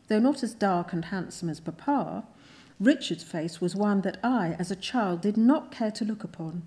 [0.07, 2.25] though not as dark and handsome as Papa,
[2.81, 6.63] Richard's face was one that I, as a child, did not care to look upon.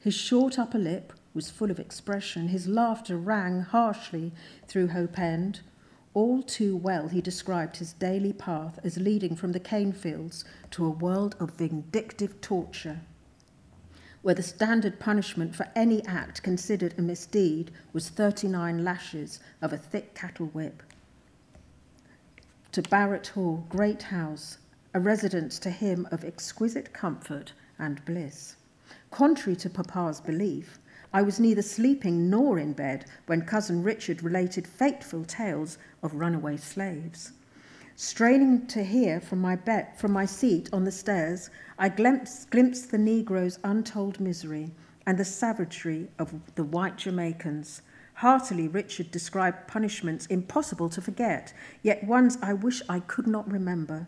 [0.00, 2.48] His short upper lip was full of expression.
[2.48, 4.32] His laughter rang harshly
[4.66, 5.60] through Hope End.
[6.14, 10.86] All too well, he described his daily path as leading from the cane fields to
[10.86, 13.00] a world of vindictive torture,
[14.22, 19.78] where the standard punishment for any act considered a misdeed was 39 lashes of a
[19.78, 20.82] thick cattle whip.
[22.72, 24.56] To Barrett Hall, great house,
[24.94, 28.56] a residence to him of exquisite comfort and bliss.
[29.10, 30.78] Contrary to Papa's belief,
[31.14, 36.56] I was neither sleeping nor in bed when cousin Richard related fateful tales of runaway
[36.56, 37.32] slaves.
[37.96, 42.90] Straining to hear from my bed, from my seat on the stairs, I glimpsed, glimpsed
[42.90, 44.72] the Negroes' untold misery
[45.06, 47.82] and the savagery of the white Jamaicans.
[48.14, 54.06] Heartily, Richard described punishments impossible to forget, yet ones I wish I could not remember.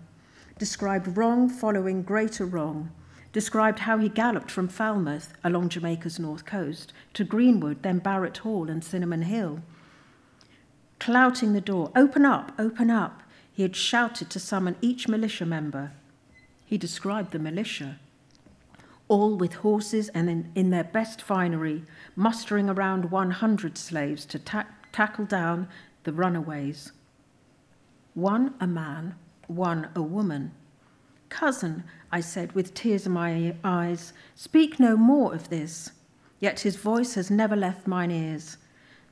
[0.58, 2.90] Described wrong following greater wrong
[3.34, 8.70] described how he galloped from Falmouth along Jamaica's north coast to Greenwood, then Barrett Hall
[8.70, 9.60] and Cinnamon Hill.
[11.00, 15.90] Clouting the door, open up, open up, he had shouted to summon each militia member.
[16.64, 17.98] He described the militia,
[19.08, 21.82] all with horses and in, in their best finery,
[22.14, 25.66] mustering around 100 slaves to ta- tackle down
[26.04, 26.92] the runaways.
[28.14, 29.16] One a man,
[29.48, 30.52] one a woman.
[31.28, 35.90] Cousin, I said with tears in my eyes, speak no more of this.
[36.38, 38.56] Yet his voice has never left mine ears.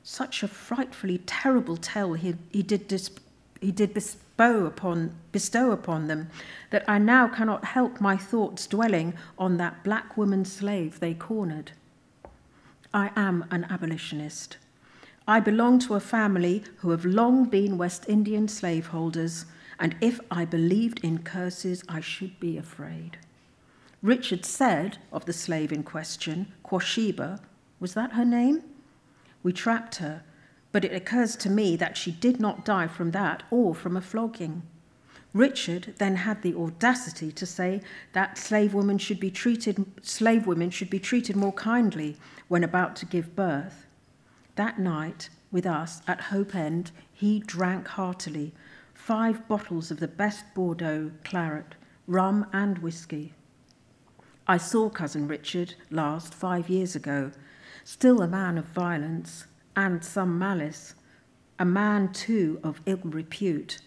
[0.03, 3.11] Such a frightfully terrible tale he, he, did,
[3.59, 6.29] he did bestow upon, bestow upon them
[6.69, 11.71] that I now cannot help my thoughts dwelling on that black woman slave they cornered.
[12.93, 14.57] I am an abolitionist.
[15.27, 19.45] I belong to a family who have long been West Indian slaveholders
[19.79, 23.17] and if I believed in curses, I should be afraid.
[24.01, 27.39] Richard said of the slave in question, Quasheba,
[27.79, 28.63] was that her name?
[29.43, 30.23] We trapped her,
[30.71, 34.01] but it occurs to me that she did not die from that or from a
[34.01, 34.63] flogging.
[35.33, 37.81] Richard then had the audacity to say
[38.13, 42.17] that slave women should be treated slave women should be treated more kindly
[42.47, 43.87] when about to give birth.
[44.55, 48.53] That night, with us at Hope End, he drank heartily
[49.05, 51.75] five bottles of the best Bordeaux claret,
[52.07, 53.33] rum and whisky.
[54.47, 57.31] I saw cousin Richard last five years ago,
[57.83, 59.45] still a man of violence
[59.75, 60.95] and some malice,
[61.59, 63.79] a man too of ill repute.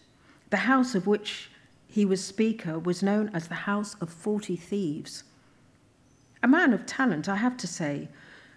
[0.50, 1.50] The house of which
[1.88, 5.24] he was speaker was known as the House of Forty Thieves.
[6.42, 8.10] A man of talent, I have to say,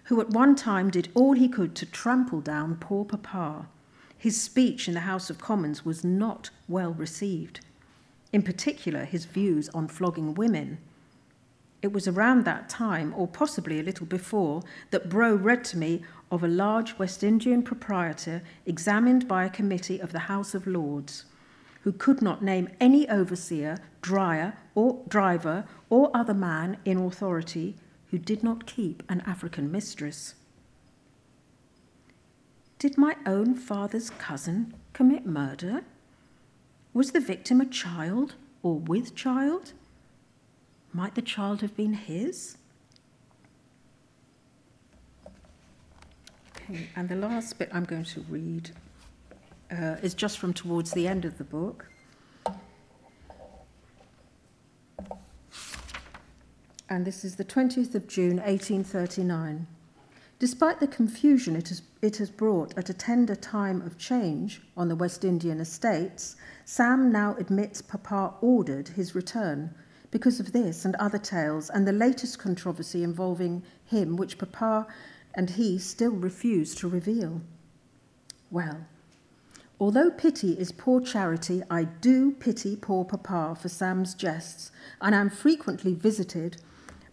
[0.04, 3.66] who at one time did all he could to trample down poor papa.
[4.20, 7.60] His speech in the House of Commons was not well received,
[8.34, 10.76] in particular, his views on flogging women.
[11.80, 16.02] It was around that time, or possibly a little before, that Bro read to me
[16.30, 21.24] of a large West Indian proprietor examined by a committee of the House of Lords,
[21.84, 27.74] who could not name any overseer, dryer, or driver, or other man in authority
[28.10, 30.34] who did not keep an African mistress.
[32.80, 35.82] Did my own father's cousin commit murder?
[36.94, 39.74] Was the victim a child or with child?
[40.94, 42.56] Might the child have been his?
[46.56, 48.70] Okay, and the last bit I'm going to read
[49.70, 51.86] uh, is just from towards the end of the book.
[56.88, 59.66] And this is the 20th of June, 1839.
[60.40, 64.88] Despite the confusion it has, it has brought at a tender time of change on
[64.88, 66.34] the West Indian estates,
[66.64, 69.74] Sam now admits Papa ordered his return
[70.10, 74.86] because of this and other tales and the latest controversy involving him, which Papa
[75.34, 77.42] and he still refuse to reveal.
[78.50, 78.86] Well,
[79.78, 84.72] although pity is poor charity, I do pity poor Papa for Sam's jests,
[85.02, 86.56] and am frequently visited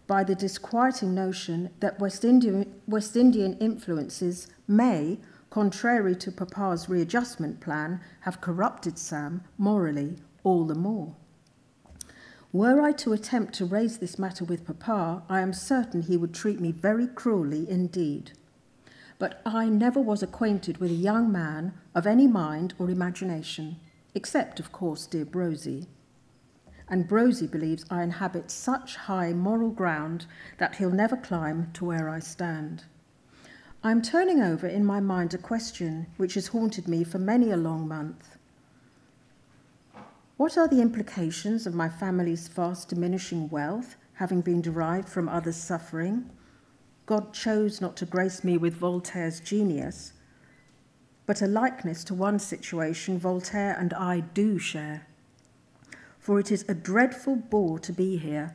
[0.08, 5.18] by the disquieting notion that West Indian, West Indian influences may,
[5.50, 11.14] contrary to Papa's readjustment plan, have corrupted Sam morally all the more.
[12.50, 16.32] Were I to attempt to raise this matter with Papa, I am certain he would
[16.32, 18.32] treat me very cruelly indeed.
[19.18, 23.76] But I never was acquainted with a young man of any mind or imagination,
[24.14, 25.86] except, of course, dear Brosie.
[26.90, 30.26] And Brosie believes I inhabit such high moral ground
[30.58, 32.84] that he'll never climb to where I stand.
[33.82, 37.56] I'm turning over in my mind a question which has haunted me for many a
[37.56, 38.36] long month.
[40.38, 45.56] What are the implications of my family's fast diminishing wealth, having been derived from others'
[45.56, 46.30] suffering?
[47.06, 50.12] God chose not to grace me with Voltaire's genius,
[51.26, 55.07] but a likeness to one situation Voltaire and I do share.
[56.28, 58.54] For it is a dreadful bore to be here,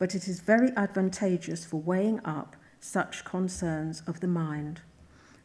[0.00, 4.80] but it is very advantageous for weighing up such concerns of the mind.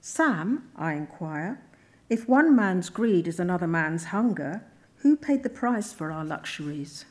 [0.01, 1.61] Sam, I inquire,
[2.09, 4.63] if one man's greed is another man's hunger,
[5.03, 7.05] who paid the price for our luxuries?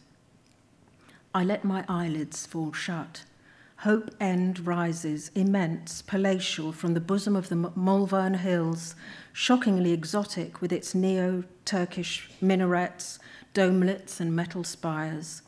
[1.32, 3.22] I let my eyelids fall shut.
[3.82, 8.96] Hope End rises, immense, palatial, from the bosom of the Malvern Hills,
[9.32, 13.20] shockingly exotic with its neo Turkish minarets,
[13.54, 15.42] domelets, and metal spires.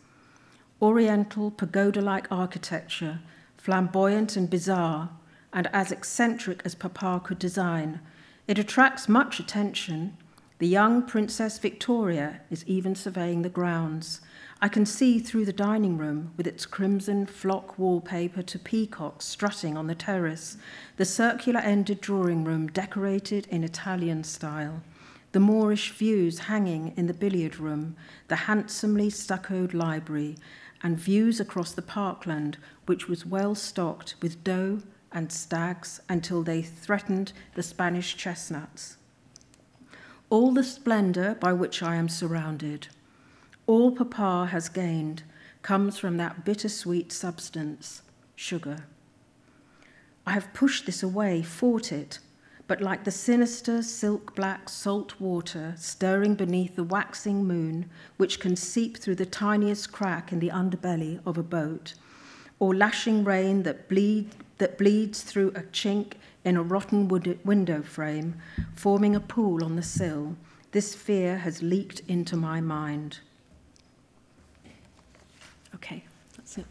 [0.80, 3.18] Oriental, pagoda like architecture,
[3.56, 5.10] flamboyant and bizarre,
[5.52, 8.00] and as eccentric as Papa could design,
[8.46, 10.16] it attracts much attention
[10.60, 14.20] the young Princess Victoria is even surveying the grounds.
[14.62, 19.74] I can see through the dining room, with its crimson flock wallpaper to peacocks strutting
[19.74, 20.58] on the terrace,
[20.98, 24.82] the circular ended drawing room decorated in Italian style,
[25.32, 27.96] the Moorish views hanging in the billiard room,
[28.28, 30.36] the handsomely stuccoed library,
[30.82, 36.60] and views across the parkland, which was well stocked with doe and stags until they
[36.60, 38.98] threatened the Spanish chestnuts.
[40.28, 42.88] All the splendour by which I am surrounded,
[43.70, 45.22] all Papa has gained,
[45.62, 48.02] comes from that bittersweet substance,
[48.34, 48.78] sugar.
[50.26, 52.18] I have pushed this away, fought it,
[52.66, 58.56] but like the sinister silk black salt water stirring beneath the waxing moon, which can
[58.56, 61.94] seep through the tiniest crack in the underbelly of a boat,
[62.58, 66.14] or lashing rain that, bleed, that bleeds through a chink
[66.44, 68.34] in a rotten wood window frame,
[68.74, 70.34] forming a pool on the sill,
[70.72, 73.20] this fear has leaked into my mind.
[75.82, 76.04] Okay,
[76.36, 76.66] that's it.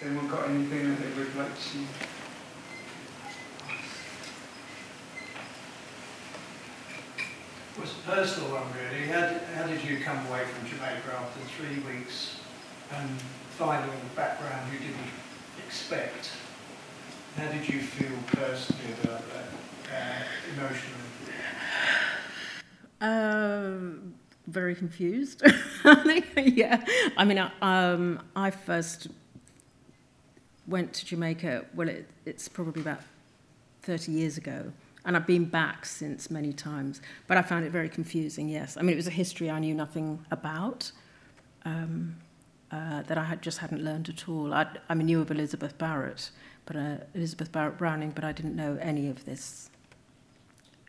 [0.00, 1.78] Anyone got anything that they would like to?
[7.80, 9.06] Was a personal one, really.
[9.08, 12.36] How how did you come away from Jamaica after three weeks
[12.92, 13.10] and
[13.58, 15.21] find all the background you didn't
[15.58, 16.30] expect?
[17.36, 19.46] How did you feel personally about that,
[19.92, 20.22] uh,
[20.54, 21.02] emotionally?
[23.00, 24.14] Um,
[24.46, 25.42] very confused.
[26.36, 26.84] yeah,
[27.16, 29.08] I mean, I, um, I first
[30.66, 31.66] went to Jamaica.
[31.74, 33.00] Well, it, it's probably about
[33.82, 34.72] 30 years ago,
[35.04, 37.00] and I've been back since many times.
[37.26, 38.48] But I found it very confusing.
[38.48, 40.92] Yes, I mean, it was a history I knew nothing about.
[41.64, 42.16] Um,
[42.72, 44.54] uh, that I had just hadn't learned at all.
[44.54, 46.30] I'd, I mean, knew of Elizabeth Barrett,
[46.64, 49.68] but uh, Elizabeth Barrett Browning, but I didn't know any of this.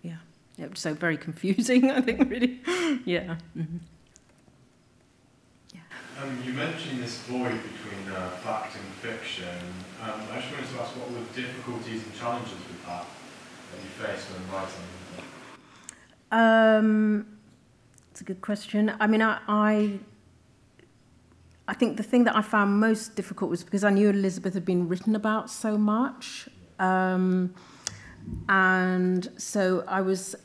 [0.02, 0.18] Yeah,
[0.56, 1.92] yeah so very confusing.
[1.92, 2.62] I think really.
[3.06, 3.36] yeah.
[3.58, 3.78] Mm-hmm.
[5.74, 5.82] yeah.
[6.22, 9.60] Um, you mentioned this void between uh, fact and fiction.
[10.02, 13.06] Um, I just wanted to ask what were the difficulties and challenges with that
[13.74, 14.84] that you faced when writing?
[16.32, 17.38] Um,
[18.12, 18.94] it's a good question.
[19.00, 20.00] I mean, I, I
[21.68, 24.66] I think the thing that I found most difficult was because I knew Elizabeth had
[24.66, 26.50] been written about so much.
[26.80, 27.54] Um,
[28.50, 30.36] and so I was,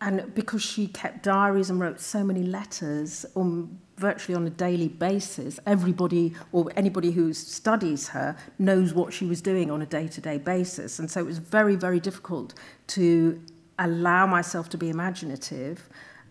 [0.00, 4.88] and because she kept diaries and wrote so many letters on virtually on a daily
[4.88, 10.08] basis, everybody or anybody who studies her knows what she was doing on a day
[10.08, 10.98] to day basis.
[10.98, 12.54] And so it was very, very difficult
[12.88, 13.40] to
[13.78, 15.88] allow myself to be imaginative.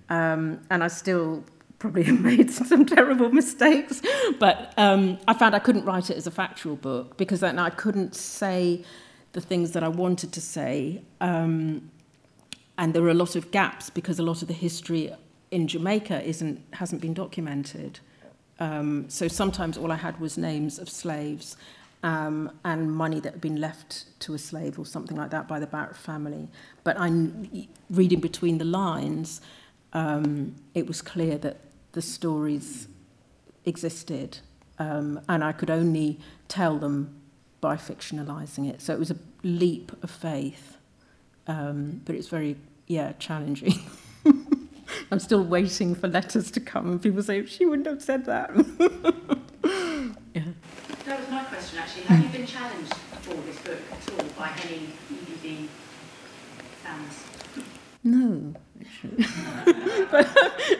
[0.09, 1.43] Um, and I still
[1.83, 4.01] probably have made some terrible mistakes,
[4.39, 7.71] but um, I found I couldn't write it as a factual book because then I
[7.71, 8.85] couldn't say
[9.33, 11.01] the things that I wanted to say.
[11.19, 11.91] Um,
[12.77, 15.13] and there were a lot of gaps because a lot of the history
[15.51, 17.99] in Jamaica isn't, hasn't been documented.
[18.61, 21.57] Um, so sometimes all I had was names of slaves
[22.01, 25.59] um, and money that had been left to a slave or something like that by
[25.59, 26.47] the Barrett family.
[26.85, 29.41] But I'm reading between the lines,
[29.91, 31.57] um, it was clear that
[31.93, 32.87] the stories
[33.65, 34.39] existed,
[34.79, 37.21] um, and I could only tell them
[37.61, 38.81] by fictionalizing it.
[38.81, 40.77] So it was a leap of faith,
[41.47, 43.79] um, but it's very, yeah, challenging.
[45.11, 48.49] I'm still waiting for letters to come, and people say, she wouldn't have said that.
[50.33, 50.43] yeah.
[51.05, 52.03] That was my question, actually.
[52.03, 55.67] Have you been challenged for this book at all by any EBB
[56.81, 57.23] fans?
[58.03, 58.53] No,
[59.03, 60.05] actually.
[60.11, 60.27] but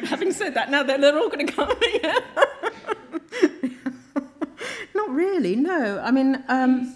[0.05, 1.71] having said that, now they're, they're all going to come.
[2.01, 2.19] Yeah.
[4.95, 5.99] Not really, no.
[6.03, 6.95] I mean, um,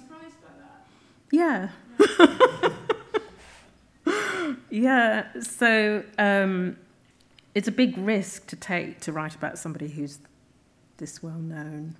[1.31, 1.69] yeah.
[4.69, 6.77] yeah, so um,
[7.55, 10.19] it's a big risk to take to write about somebody who's
[10.97, 11.95] this well known.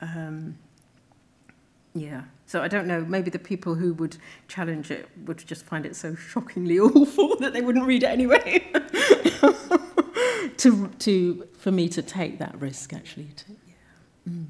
[0.00, 0.58] Um,
[1.96, 2.22] yeah.
[2.46, 4.16] So I don't know, maybe the people who would
[4.48, 8.64] challenge it would just find it so shockingly awful that they wouldn't read it anyway.
[10.58, 13.28] to, to, for me to take that risk, actually.
[13.36, 14.32] To, yeah.
[14.32, 14.46] Mm.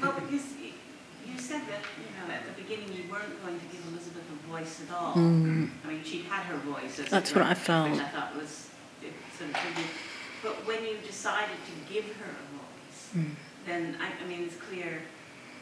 [0.00, 0.44] Well, because
[1.26, 4.46] you said that, you know, at the beginning you weren't going to give Elizabeth a
[4.46, 5.14] voice at all.
[5.14, 5.70] Mm.
[5.84, 7.00] I mean, she'd had her voice.
[7.10, 7.98] That's what I felt.
[7.98, 8.68] I thought was
[9.38, 9.88] sort of but when you
[11.18, 13.30] decided to give her a voice, mm.
[13.66, 15.02] then I, I, mean, it's clear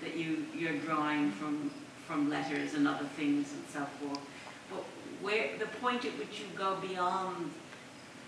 [0.03, 1.71] that you you're drawing from
[2.07, 4.21] from letters and other things and so forth.
[4.71, 4.85] But
[5.23, 7.51] where the point at which you go beyond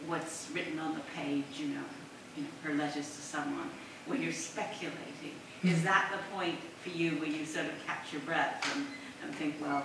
[0.07, 1.89] what's written on the page, you know,
[2.35, 3.69] you know her letters to someone,
[4.07, 5.71] where you're speculating, mm.
[5.71, 8.87] is that the point for you where you sort of catch your breath and,
[9.23, 9.85] and think, well,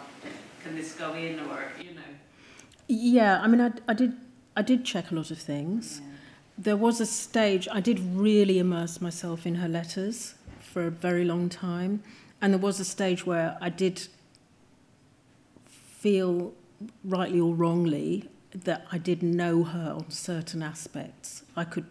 [0.63, 2.11] can this go in or you know?
[2.87, 4.13] Yeah, I mean, I, I did
[4.55, 5.99] I did check a lot of things.
[6.01, 6.12] Yeah
[6.57, 11.25] there was a stage, I did really immerse myself in her letters for a very
[11.25, 12.03] long time.
[12.41, 14.07] And there was a stage where I did
[15.65, 16.53] feel,
[17.03, 21.43] rightly or wrongly, that I did know her on certain aspects.
[21.55, 21.85] I could,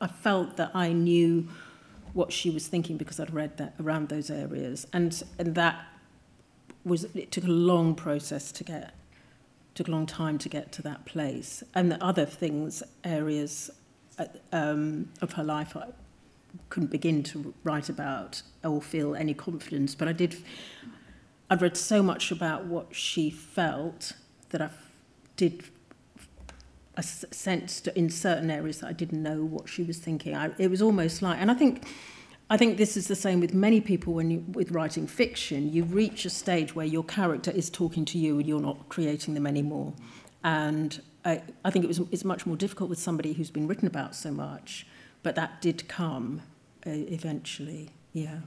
[0.00, 1.48] I felt that I knew
[2.14, 4.86] what she was thinking because I'd read that around those areas.
[4.92, 5.86] And, and that
[6.84, 8.94] was, it took a long process to get
[9.74, 11.62] took a long time to get to that place.
[11.74, 13.70] And the other things, areas
[14.18, 15.88] uh, um, of her life, I
[16.68, 19.94] couldn't begin to write about or feel any confidence.
[19.94, 20.36] But I did.
[21.50, 24.12] I'd read so much about what she felt
[24.50, 24.70] that I
[25.36, 25.64] did.
[26.96, 30.34] I sensed in certain areas that I didn't know what she was thinking.
[30.36, 31.84] I, it was almost like, and I think
[32.52, 35.72] I think this is the same with many people when you with writing fiction.
[35.72, 39.32] You reach a stage where your character is talking to you and you're not creating
[39.32, 39.94] them anymore.
[40.44, 43.86] And I, I think it was it's much more difficult with somebody who's been written
[43.86, 44.86] about so much,
[45.22, 46.42] but that did come
[46.86, 47.88] uh, eventually.
[48.12, 48.40] Yeah.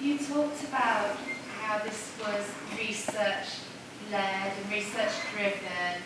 [0.00, 1.14] You talked about
[1.60, 2.44] how this was
[2.76, 3.46] research
[4.10, 6.02] led and research driven,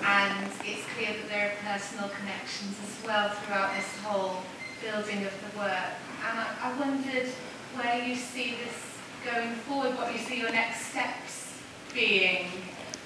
[0.00, 4.42] and it's clear that there are personal connections as well throughout this whole
[4.82, 5.92] building of the work.
[6.28, 7.28] And I, I wondered
[7.74, 8.92] where you see this
[9.24, 11.60] going forward, what you see your next steps
[11.94, 12.46] being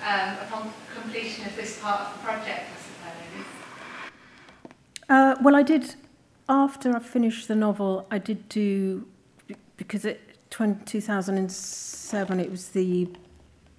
[0.06, 3.46] um, upon completion of this part of the project, I suppose.
[5.08, 5.94] Uh, well, I did,
[6.48, 9.06] after I finished the novel, I did do,
[9.76, 10.20] because it,
[10.50, 13.08] 2007, it was the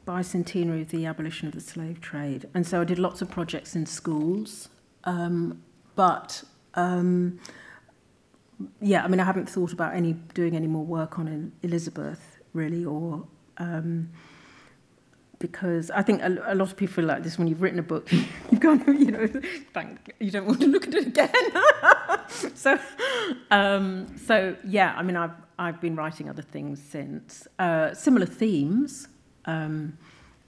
[0.07, 2.47] bicentenary of the abolition of the slave trade.
[2.53, 4.69] And so I did lots of projects in schools.
[5.03, 5.61] Um,
[5.95, 6.43] but
[6.75, 7.39] um,
[8.81, 12.85] yeah, I mean, I haven't thought about any doing any more work on Elizabeth really,
[12.85, 13.27] or
[13.57, 14.09] um,
[15.39, 18.11] because I think a, a lot of people like this when you've written a book,
[18.11, 19.27] you've gone, you know,
[20.19, 21.29] you don't want to look at it again.
[22.55, 22.79] so,
[23.51, 29.07] um, so yeah, I mean, I've I've been writing other things since, uh, similar themes,
[29.47, 29.97] um,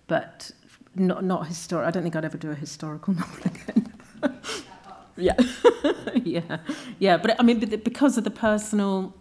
[0.07, 0.51] but
[0.95, 1.87] not not historic.
[1.87, 3.93] I don't think I'd ever do a historical novel again.
[5.17, 5.37] yeah,
[6.23, 6.57] yeah,
[6.99, 7.17] yeah.
[7.17, 9.15] But I mean, because of the personal,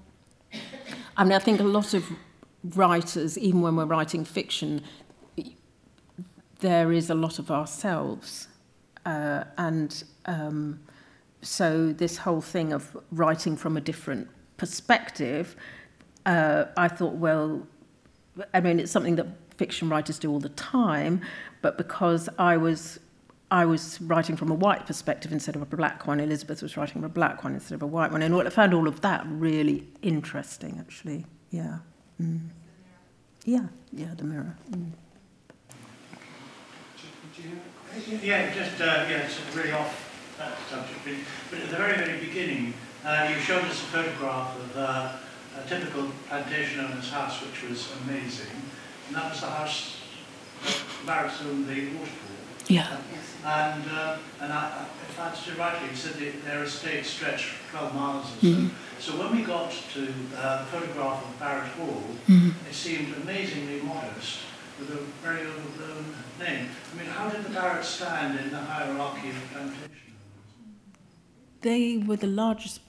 [1.16, 2.04] I mean, I think a lot of
[2.74, 4.82] writers, even when we're writing fiction,
[6.60, 8.48] there is a lot of ourselves,
[9.06, 10.80] uh, and um,
[11.40, 15.54] so this whole thing of writing from a different perspective,
[16.26, 17.64] uh, I thought, well,
[18.52, 21.20] I mean, it's something that fiction writers do all the time,
[21.60, 22.98] but because I was
[23.50, 26.20] I was writing from a white perspective instead of a black one.
[26.20, 28.20] Elizabeth was writing from a black one instead of a white one.
[28.20, 31.24] And I found all of that really interesting, actually.
[31.50, 31.78] Yeah.
[32.20, 32.40] Mm.
[33.46, 34.54] Yeah, yeah, the mirror.
[34.70, 34.90] Mm.
[38.22, 41.24] Yeah, just uh, yeah, it's really off that subject.
[41.50, 45.12] But at the very, very beginning, uh, you showed us a photograph of uh,
[45.58, 48.46] a typical plantation owner's house, which was amazing.
[49.08, 49.96] And that was the house
[50.64, 52.28] that Barrett's owned the waterfall.
[52.68, 52.98] Yeah.
[53.44, 57.94] And, uh, and I, if I understood rightly, you said that their estate stretched 12
[57.94, 58.46] miles or so.
[58.46, 58.68] Mm-hmm.
[59.00, 62.50] So when we got to uh, the photograph of Barrett Hall, mm-hmm.
[62.68, 64.40] it seemed amazingly modest
[64.78, 66.68] with a very overblown name.
[66.92, 70.14] I mean, how did the Barretts stand in the hierarchy of plantation
[71.62, 72.80] They were the largest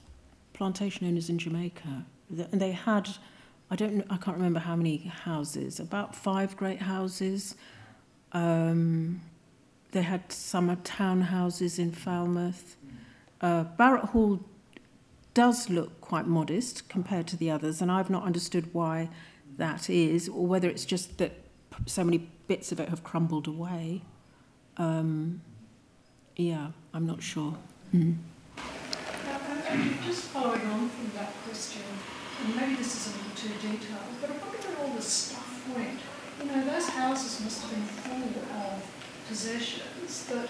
[0.52, 2.04] plantation owners in Jamaica.
[2.52, 3.08] And they had,
[3.70, 7.54] I don't, I can't remember how many houses, about five great houses.
[8.32, 9.20] Um,
[9.92, 12.76] they had summer townhouses in Falmouth.
[13.40, 14.40] Uh, Barrett Hall
[15.34, 19.08] does look quite modest compared to the others, and I've not understood why
[19.56, 21.32] that is, or whether it's just that
[21.86, 24.02] so many bits of it have crumbled away.
[24.76, 25.42] Um,
[26.36, 27.54] yeah, I'm not sure.
[27.94, 28.16] Mm.
[30.04, 31.82] just following on from that question,
[32.44, 35.68] and maybe this is a little too detailed, but I wonder where all the stuff
[35.74, 36.00] went.
[36.40, 38.80] You know, those houses must have been full of
[39.28, 40.48] possessions that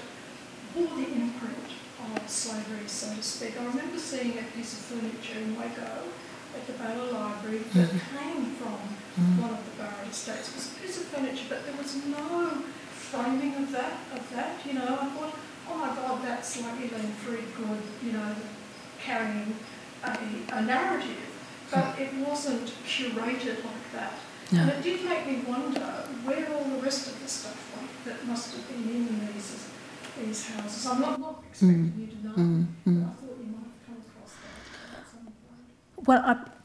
[0.74, 1.70] bore the imprint
[2.14, 3.61] of slavery, so to speak.
[3.61, 6.09] I remember seeing a piece of furniture in Waco
[6.55, 8.16] at the Baylor Library that mm-hmm.
[8.16, 9.43] came from mm-hmm.
[9.43, 10.49] one of the Barrett estates.
[10.51, 13.99] It was a piece of furniture, but there was no framing of that.
[14.14, 15.34] Of that, you know, I thought,
[15.68, 18.34] oh my God, that's like Elaine Freedgood, you know,
[19.03, 19.55] carrying
[20.05, 20.18] a,
[20.53, 21.30] a narrative,
[21.70, 24.12] but it wasn't curated like that.
[24.52, 24.62] No.
[24.62, 25.80] And it did make me wonder
[26.24, 29.68] where all the rest of the stuff went that must have been in these,
[30.20, 30.86] these houses.
[30.86, 32.00] I'm not, not expecting mm.
[32.00, 32.66] you to know, mm.
[32.84, 33.02] but mm.
[33.02, 36.08] I thought you might have come across that at some point.
[36.08, 36.60] Well, I,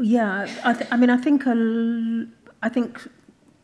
[0.00, 2.26] yeah, I, th- I mean, I think a,
[2.62, 3.08] I think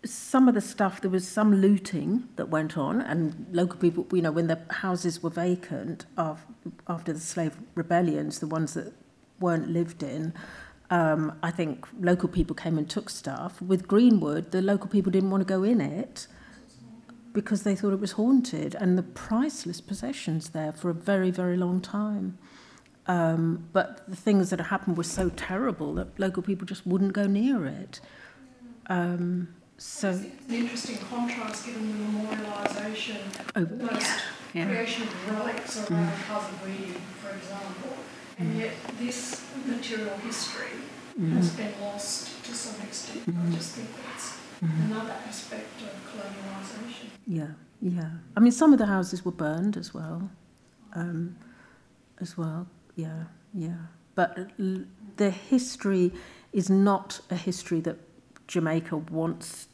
[0.05, 4.23] some of the stuff there was some looting that went on, and local people, you
[4.23, 8.93] know, when the houses were vacant after, the slave rebellions, the ones that
[9.41, 10.33] weren't lived in,
[10.91, 13.61] um, I think local people came and took stuff.
[13.61, 16.27] With Greenwood, the local people didn't want to go in it
[17.33, 21.57] because they thought it was haunted, and the priceless possessions there for a very, very
[21.57, 22.39] long time.
[23.07, 27.27] Um, but the things that happened were so terrible that local people just wouldn't go
[27.27, 28.01] near it.
[28.87, 29.49] Um,
[29.83, 33.17] so it's an interesting contrast given the memorialisation,
[33.57, 34.21] oh, yeah,
[34.53, 34.67] yeah.
[34.67, 36.27] creation of relics around mm.
[36.27, 37.97] Cousin Reedy, for example
[38.41, 40.81] and yet this material history
[41.19, 41.33] mm.
[41.35, 43.27] has been lost to some extent.
[43.27, 43.29] Mm.
[43.29, 43.55] I mm-hmm.
[43.55, 44.87] just think that's mm.
[44.87, 47.09] another aspect of colonialisation.
[47.27, 47.49] Yeah,
[47.83, 48.11] yeah.
[48.37, 50.31] I mean, some of the houses were burned as well,
[50.95, 51.37] um,
[52.19, 52.67] as well.
[52.97, 53.77] Yeah, yeah.
[54.15, 54.85] But l-
[55.17, 56.13] the history
[56.53, 57.99] is not a history that
[58.47, 59.69] Jamaica wants.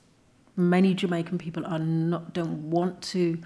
[0.56, 3.38] Many Jamaican people are not don't want to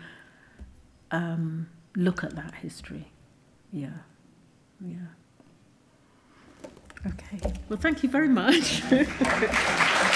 [1.10, 3.10] um, look at that history.
[3.72, 3.90] Yeah.
[4.80, 4.96] Yeah.
[7.06, 7.40] Okay.
[7.68, 8.82] Well, thank you very much.